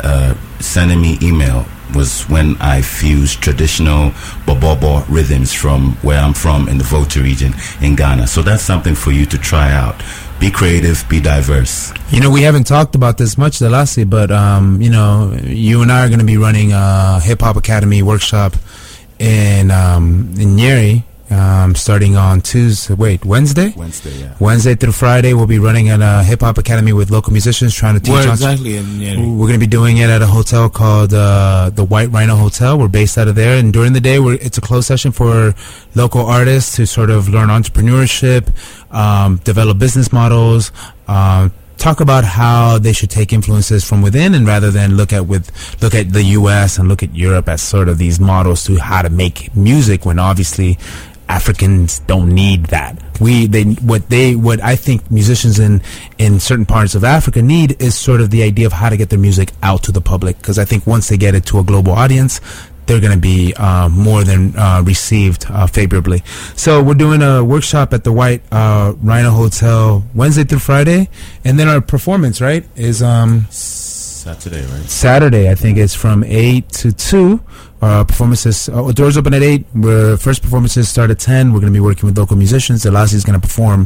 [0.00, 4.10] uh, sending me email was when I fused traditional
[4.46, 8.26] bobobo rhythms from where I'm from in the Volta region in Ghana.
[8.26, 10.02] So that's something for you to try out.
[10.40, 11.92] Be creative, be diverse.
[12.10, 15.90] You know, we haven't talked about this much, Delasi, but um, you know, you and
[15.90, 18.54] I are going to be running a hip hop academy workshop
[19.18, 21.04] in um, in Nyeri,
[21.34, 22.94] um, starting on Tuesday.
[22.94, 23.72] Wait, Wednesday.
[23.76, 24.34] Wednesday, yeah.
[24.38, 27.94] Wednesday through Friday, we'll be running at a hip hop academy with local musicians trying
[27.94, 28.12] to teach.
[28.12, 29.36] Where exactly Nyeri?
[29.36, 32.78] We're going to be doing it at a hotel called uh, the White Rhino Hotel.
[32.78, 35.54] We're based out of there, and during the day, we're, it's a closed session for
[35.94, 38.48] local artists to sort of learn entrepreneurship,
[38.94, 40.70] um, develop business models.
[41.08, 45.26] Um, talk about how they should take influences from within and rather than look at
[45.26, 45.50] with
[45.82, 49.02] look at the US and look at Europe as sort of these models to how
[49.02, 50.78] to make music when obviously
[51.28, 53.00] Africans don't need that.
[53.20, 55.82] We they what they what I think musicians in
[56.18, 59.10] in certain parts of Africa need is sort of the idea of how to get
[59.10, 61.64] their music out to the public because I think once they get it to a
[61.64, 62.40] global audience
[62.86, 66.22] they're going to be uh, more than uh, received uh, favorably.
[66.54, 71.08] So we're doing a workshop at the White uh, Rhino Hotel Wednesday through Friday,
[71.44, 74.88] and then our performance right is um, Saturday, right?
[74.88, 75.50] Saturday.
[75.50, 77.42] I think it's from eight to two.
[77.84, 79.66] Uh, performances uh, doors open at eight.
[79.74, 81.52] We're, first performances start at ten.
[81.52, 82.82] We're going to be working with local musicians.
[82.82, 83.80] Delasi is going to perform.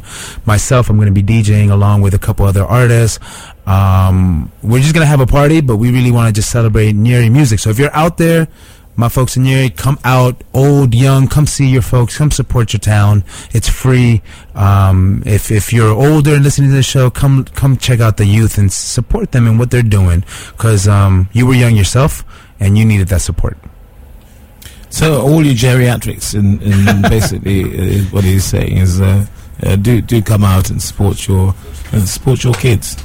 [0.46, 3.18] Myself, I'm going to be DJing along with a couple other artists.
[3.66, 6.94] Um, we're just going to have a party, but we really want to just celebrate
[6.94, 7.58] Nyeri music.
[7.58, 8.46] So if you're out there,
[8.94, 12.84] my folks in Nyeri, come out, old, young, come see your folks, come support your
[12.98, 13.24] town.
[13.50, 14.22] It's free.
[14.54, 18.26] Um, if if you're older and listening to the show, come come check out the
[18.26, 20.22] youth and support them in what they're doing,
[20.54, 22.22] because um, you were young yourself
[22.60, 23.58] and you needed that support.
[24.90, 29.26] So all your geriatrics, in, in basically uh, what he's saying is, uh,
[29.62, 31.54] uh, do do come out and support your
[32.04, 32.96] support your kids.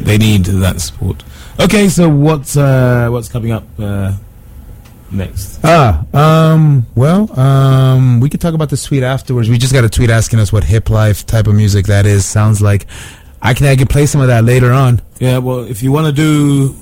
[0.00, 1.22] They need that support.
[1.60, 4.14] Okay, so what's uh, what's coming up uh,
[5.10, 5.60] next?
[5.64, 9.48] Ah, um, well, um, we could talk about the tweet afterwards.
[9.48, 12.24] We just got a tweet asking us what hip life type of music that is.
[12.24, 12.86] Sounds like
[13.40, 15.00] I can I can play some of that later on.
[15.18, 16.76] Yeah, well, if you want to do,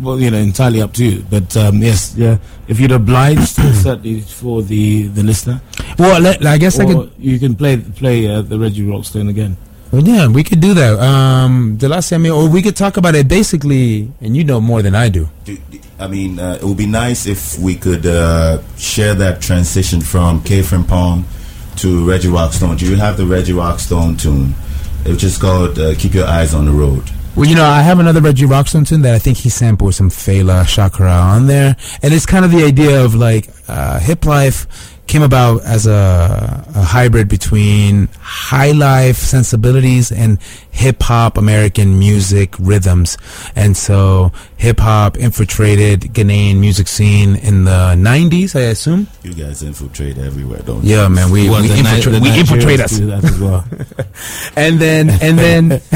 [0.00, 1.24] well, you know, entirely up to you.
[1.30, 2.38] But um, yes, yeah,
[2.68, 5.60] if you'd oblige, certainly for the the listener.
[5.98, 7.12] Well, let, I guess I Or could.
[7.18, 9.56] You can play play uh, the Reggie Rockstone again.
[9.90, 10.98] Well, yeah, we could do that.
[11.00, 14.82] Um, the last time, or we could talk about it basically, and you know more
[14.82, 15.28] than I do.
[15.44, 15.58] Do-
[16.00, 20.42] I mean, uh, it would be nice if we could uh, share that transition from
[20.44, 20.62] K.
[20.62, 21.24] Pong
[21.76, 22.78] to Reggie Rockstone.
[22.78, 24.54] Do you have the Reggie Rockstone tune?
[25.04, 28.00] It's just called uh, "Keep Your Eyes on the Road." Well, you know, I have
[28.00, 32.12] another Reggie Rockstone tune that I think he sampled some Fela Chakra on there, and
[32.12, 36.82] it's kind of the idea of like uh, hip life came about as a, a
[36.82, 40.38] hybrid between high life sensibilities and
[40.70, 43.16] hip hop American music rhythms,
[43.54, 49.06] and so hip hop infiltrated Ghanaian music scene in the '90s, I assume.
[49.22, 50.96] You guys infiltrate everywhere, don't you?
[50.96, 53.64] Yeah, man, we Well, we the Ni- we infiltrate us, do that as well.
[54.56, 55.80] and then and then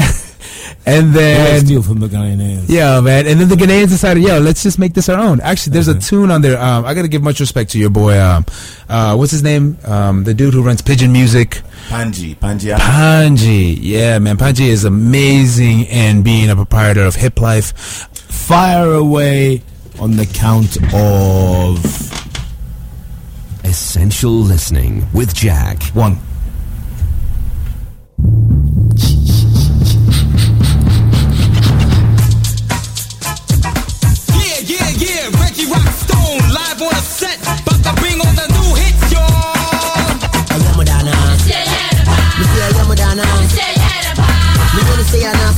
[0.85, 2.65] and They then steal from the Ghanaians.
[2.67, 3.25] Yeah, man.
[3.25, 5.39] And then the Ghanaians decided, yo, let's just make this our own.
[5.41, 6.59] Actually, there's a tune on there.
[6.61, 8.19] Um, I got to give much respect to your boy.
[8.19, 8.45] Um,
[8.89, 9.77] uh, what's his name?
[9.85, 11.61] Um, the dude who runs Pidgen Music.
[11.87, 12.75] Panji, Panji.
[12.75, 13.77] Panji.
[13.81, 14.37] Yeah, man.
[14.37, 17.73] Panji is amazing in being a proprietor of Hip Life.
[18.13, 19.61] Fire away
[19.99, 22.11] on the count of
[23.63, 25.81] Essential listening with Jack.
[25.93, 26.17] one.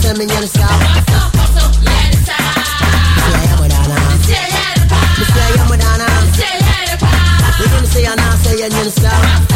[0.06, 0.80] Say I'm not saying me gonna stop.
[2.06, 3.98] Missy Ayamadana.
[5.18, 6.07] Missy Ayamadana.
[7.60, 9.55] Me gonna say I'm not saying you gonna stop.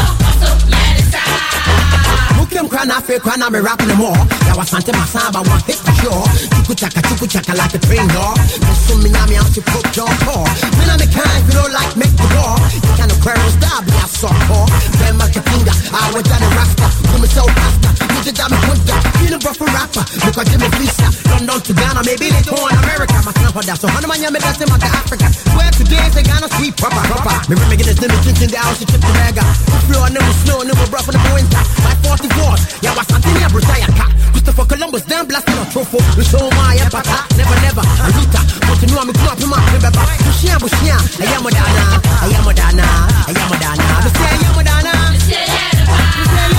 [2.50, 4.18] Mukem kwana fe kwana me rap no more.
[4.48, 6.26] Ya wasante masamba one hit for sure.
[6.50, 8.38] Chuku chaka chuku chaka like a train dog.
[8.66, 10.50] Me sum me nyami out to cook your core.
[10.74, 12.58] Me na me kind you don't like make the war.
[12.74, 14.66] You kind of quarrel star be a soft oh.
[14.66, 14.70] core.
[14.98, 16.90] Ben my kapinga, I was done a rasta.
[17.14, 17.90] Come so pasta.
[18.18, 18.98] You just dame kunta.
[19.22, 20.04] You know rough rapper.
[20.10, 21.06] Because Jimmy Visa.
[21.30, 23.14] London to Ghana, maybe they go in America.
[23.30, 23.78] My snap that.
[23.78, 25.30] So how do that's in my Africa.
[25.54, 27.38] Swear today say Ghana sweet proper proper.
[27.46, 29.46] Me me get this name chinking down to chip the mega.
[29.86, 31.62] Floor never snow, never rough in the winter.
[31.86, 31.94] My
[32.40, 33.92] 44, yeah, was something here, Brazil.
[34.32, 36.00] Christopher Columbus, damn blasting a trophy.
[36.18, 37.04] We show my empire,
[37.36, 37.84] never, never.
[38.16, 38.42] Rita,
[38.88, 39.92] know I'm a club in my river.
[40.24, 42.88] Bushia, Bushia, I am Madonna, I am Madonna,
[43.28, 43.50] I am.
[44.04, 45.84] Me say I am Madonna, say I am
[46.16, 46.56] Madonna.
[46.56, 46.59] Me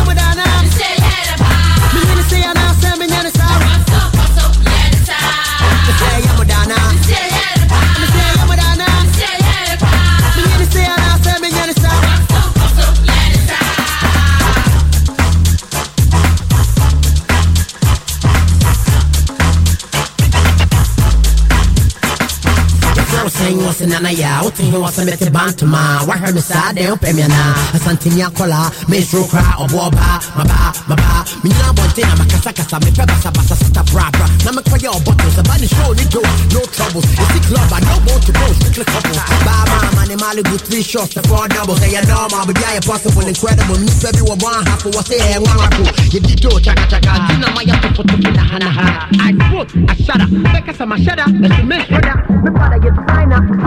[26.07, 27.55] Why her miss I don't pay me na.
[27.73, 31.24] A santinia cola, Miss Roka, or Boba, Maba, Maba.
[31.44, 34.27] Mina Bontina, Macasacasa, me pepper sabasa sata brabra.
[34.44, 36.20] Nama cry your buttons, a bunny show, ni do,
[36.52, 37.05] no troubles.
[37.05, 39.16] It's the club, I no want to go, strictly couple.
[39.47, 41.81] Baba, man, Malibu, three shots, the four doubles.
[41.81, 43.78] Say a normal, but yeah, possible, incredible.
[43.78, 45.78] New baby, one half of what's here, one half.
[46.12, 47.12] You did do, chaka chaka.
[47.28, 49.09] Tina, my yacht, put the pina, hana, hana.
[49.20, 50.31] I quote, I shut up.
[50.52, 51.31] Becca, some shut up.
[51.32, 51.61] Let's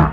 [0.04, 0.12] make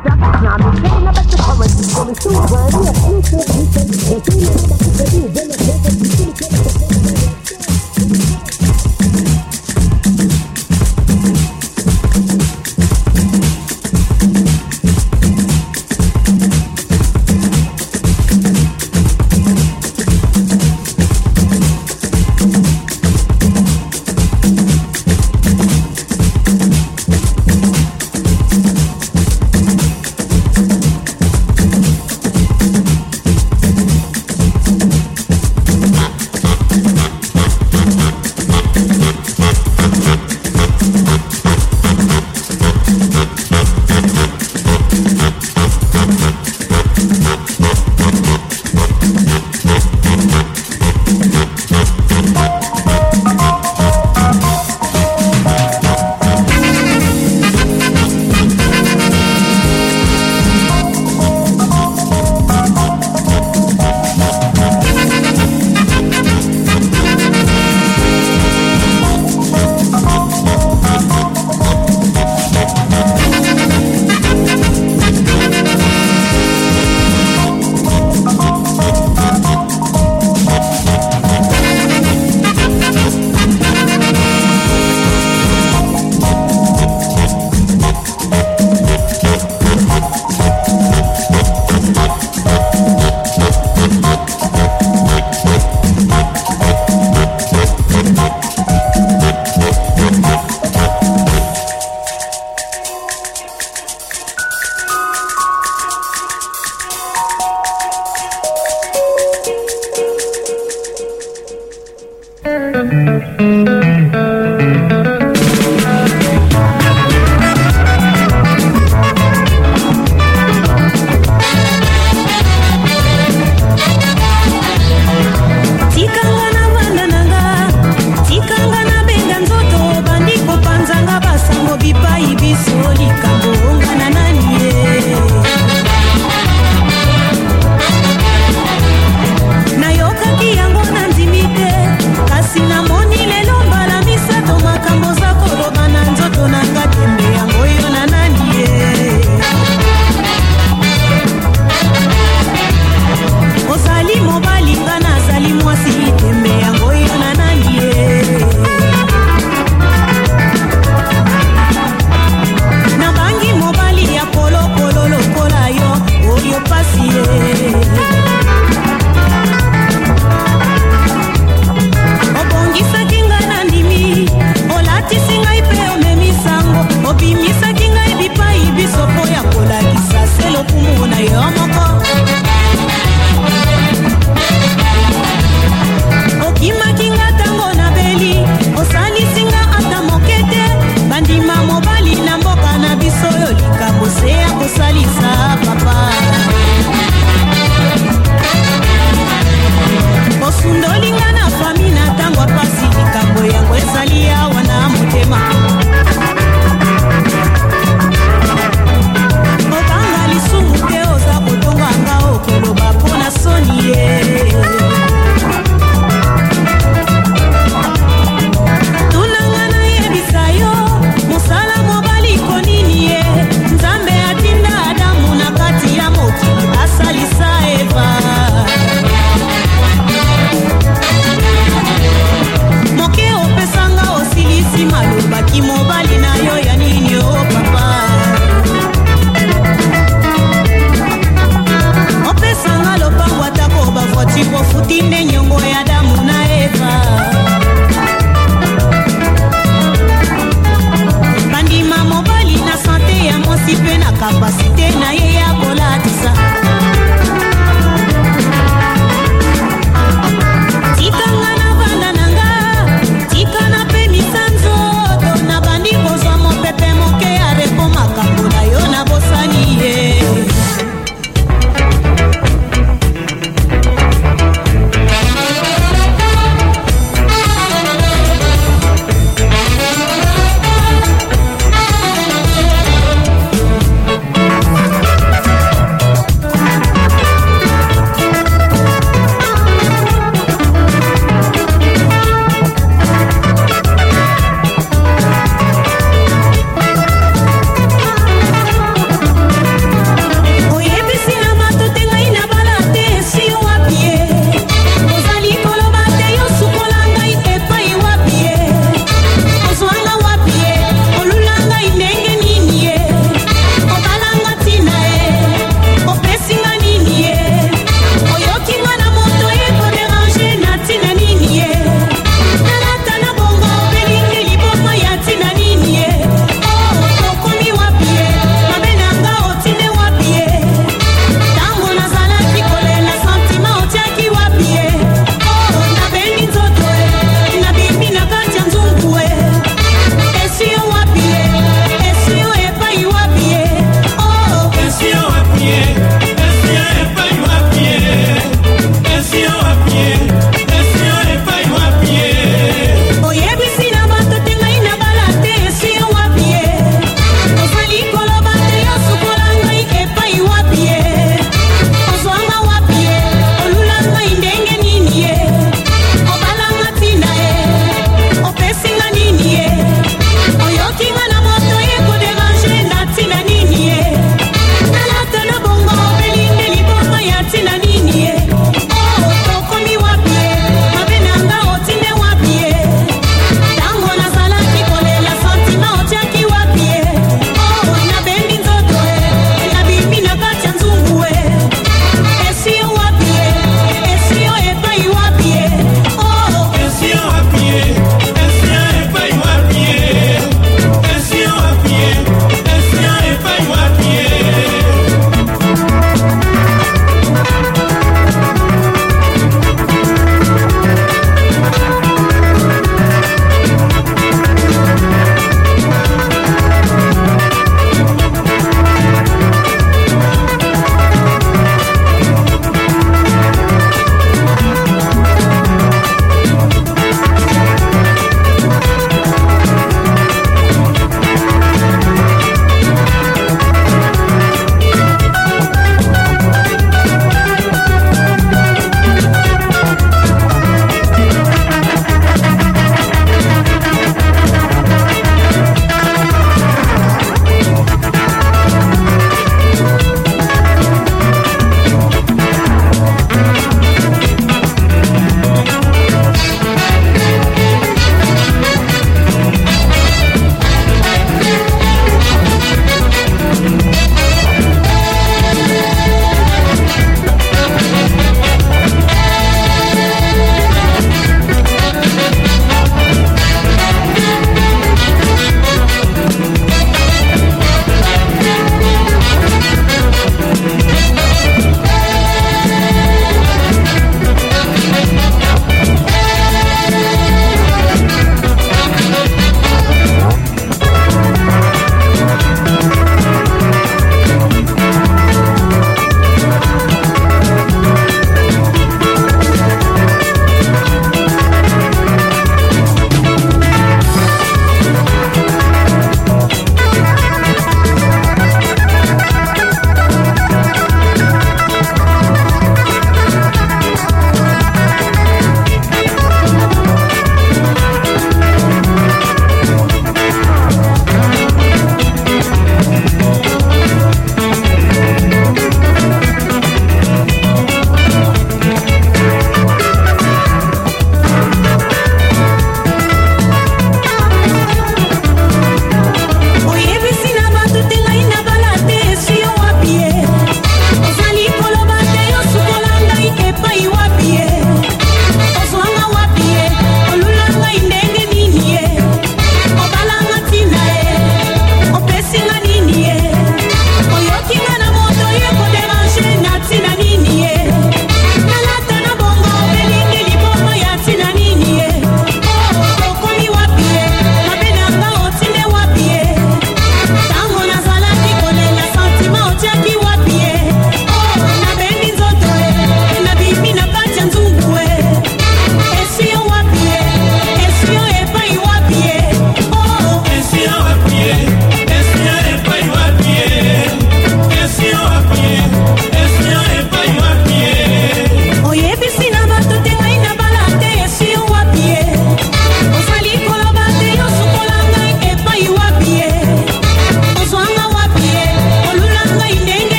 [6.43, 6.80] sure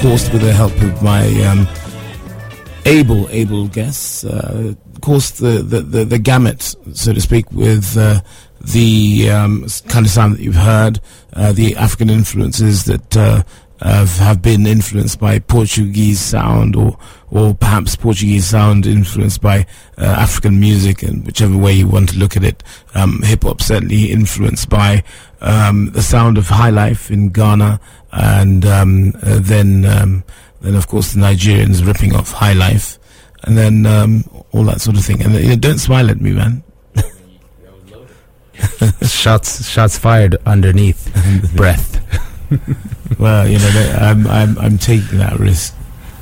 [0.00, 1.68] coursed with the help of my um,
[2.86, 8.20] able, able guests, uh, course the, the, the, the gamut, so to speak, with uh,
[8.60, 11.00] the um, kind of sound that you've heard,
[11.34, 13.42] uh, the African influences that uh,
[13.82, 16.98] have, have been influenced by Portuguese sound or
[17.30, 19.66] or perhaps Portuguese sound influenced by
[19.98, 22.62] uh, African music and whichever way you want to look at it.
[22.94, 25.04] Um, hip hop certainly influenced by
[25.40, 27.80] um, the sound of high life in Ghana
[28.12, 30.24] and um, uh, then um,
[30.60, 32.98] then of course the Nigerians ripping off high life
[33.44, 35.22] and then um, all that sort of thing.
[35.22, 36.62] And you know, don't smile at me, man.
[39.02, 41.10] shots shots fired underneath
[41.56, 41.98] breath.
[43.18, 45.74] well, you know, I'm, I'm, I'm taking that risk.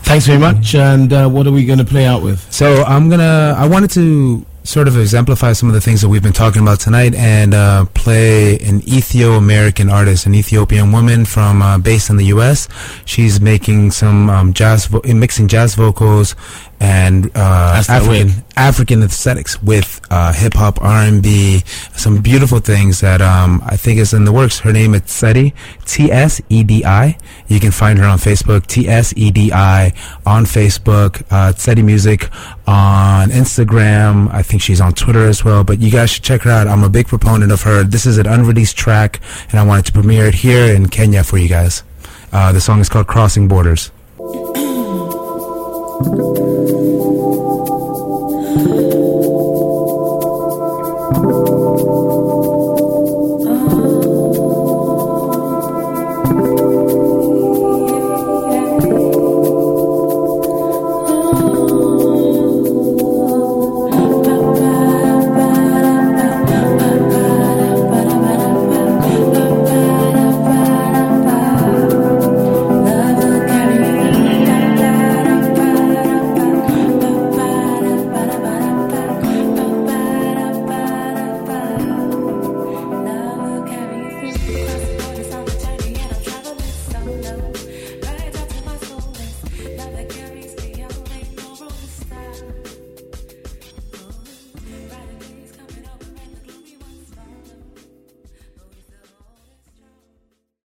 [0.08, 0.74] Thanks very much.
[0.74, 2.40] And uh, what are we going to play out with?
[2.50, 3.54] So I'm gonna.
[3.58, 6.80] I wanted to sort of exemplify some of the things that we've been talking about
[6.80, 12.24] tonight, and uh, play an Ethio-American artist, an Ethiopian woman from uh, based in the
[12.26, 12.68] U.S.
[13.04, 16.34] She's making some um, jazz, vo- mixing jazz vocals
[16.80, 18.34] and uh, African way.
[18.56, 21.60] African aesthetics with uh, hip hop, R and B,
[21.96, 24.60] some beautiful things that um, I think is in the works.
[24.60, 27.18] Her name is Tsedi, T S E D I.
[27.48, 29.92] You can find her on Facebook, T S E D I
[30.24, 32.28] on Facebook, uh, Tsedi Music
[32.66, 34.32] on Instagram.
[34.32, 35.64] I think she's on Twitter as well.
[35.64, 36.66] But you guys should check her out.
[36.68, 37.82] I'm a big proponent of her.
[37.82, 41.38] This is an unreleased track, and I wanted to premiere it here in Kenya for
[41.38, 41.82] you guys.
[42.32, 43.90] Uh, the song is called Crossing Borders.
[46.00, 46.16] Thank
[51.88, 52.17] you.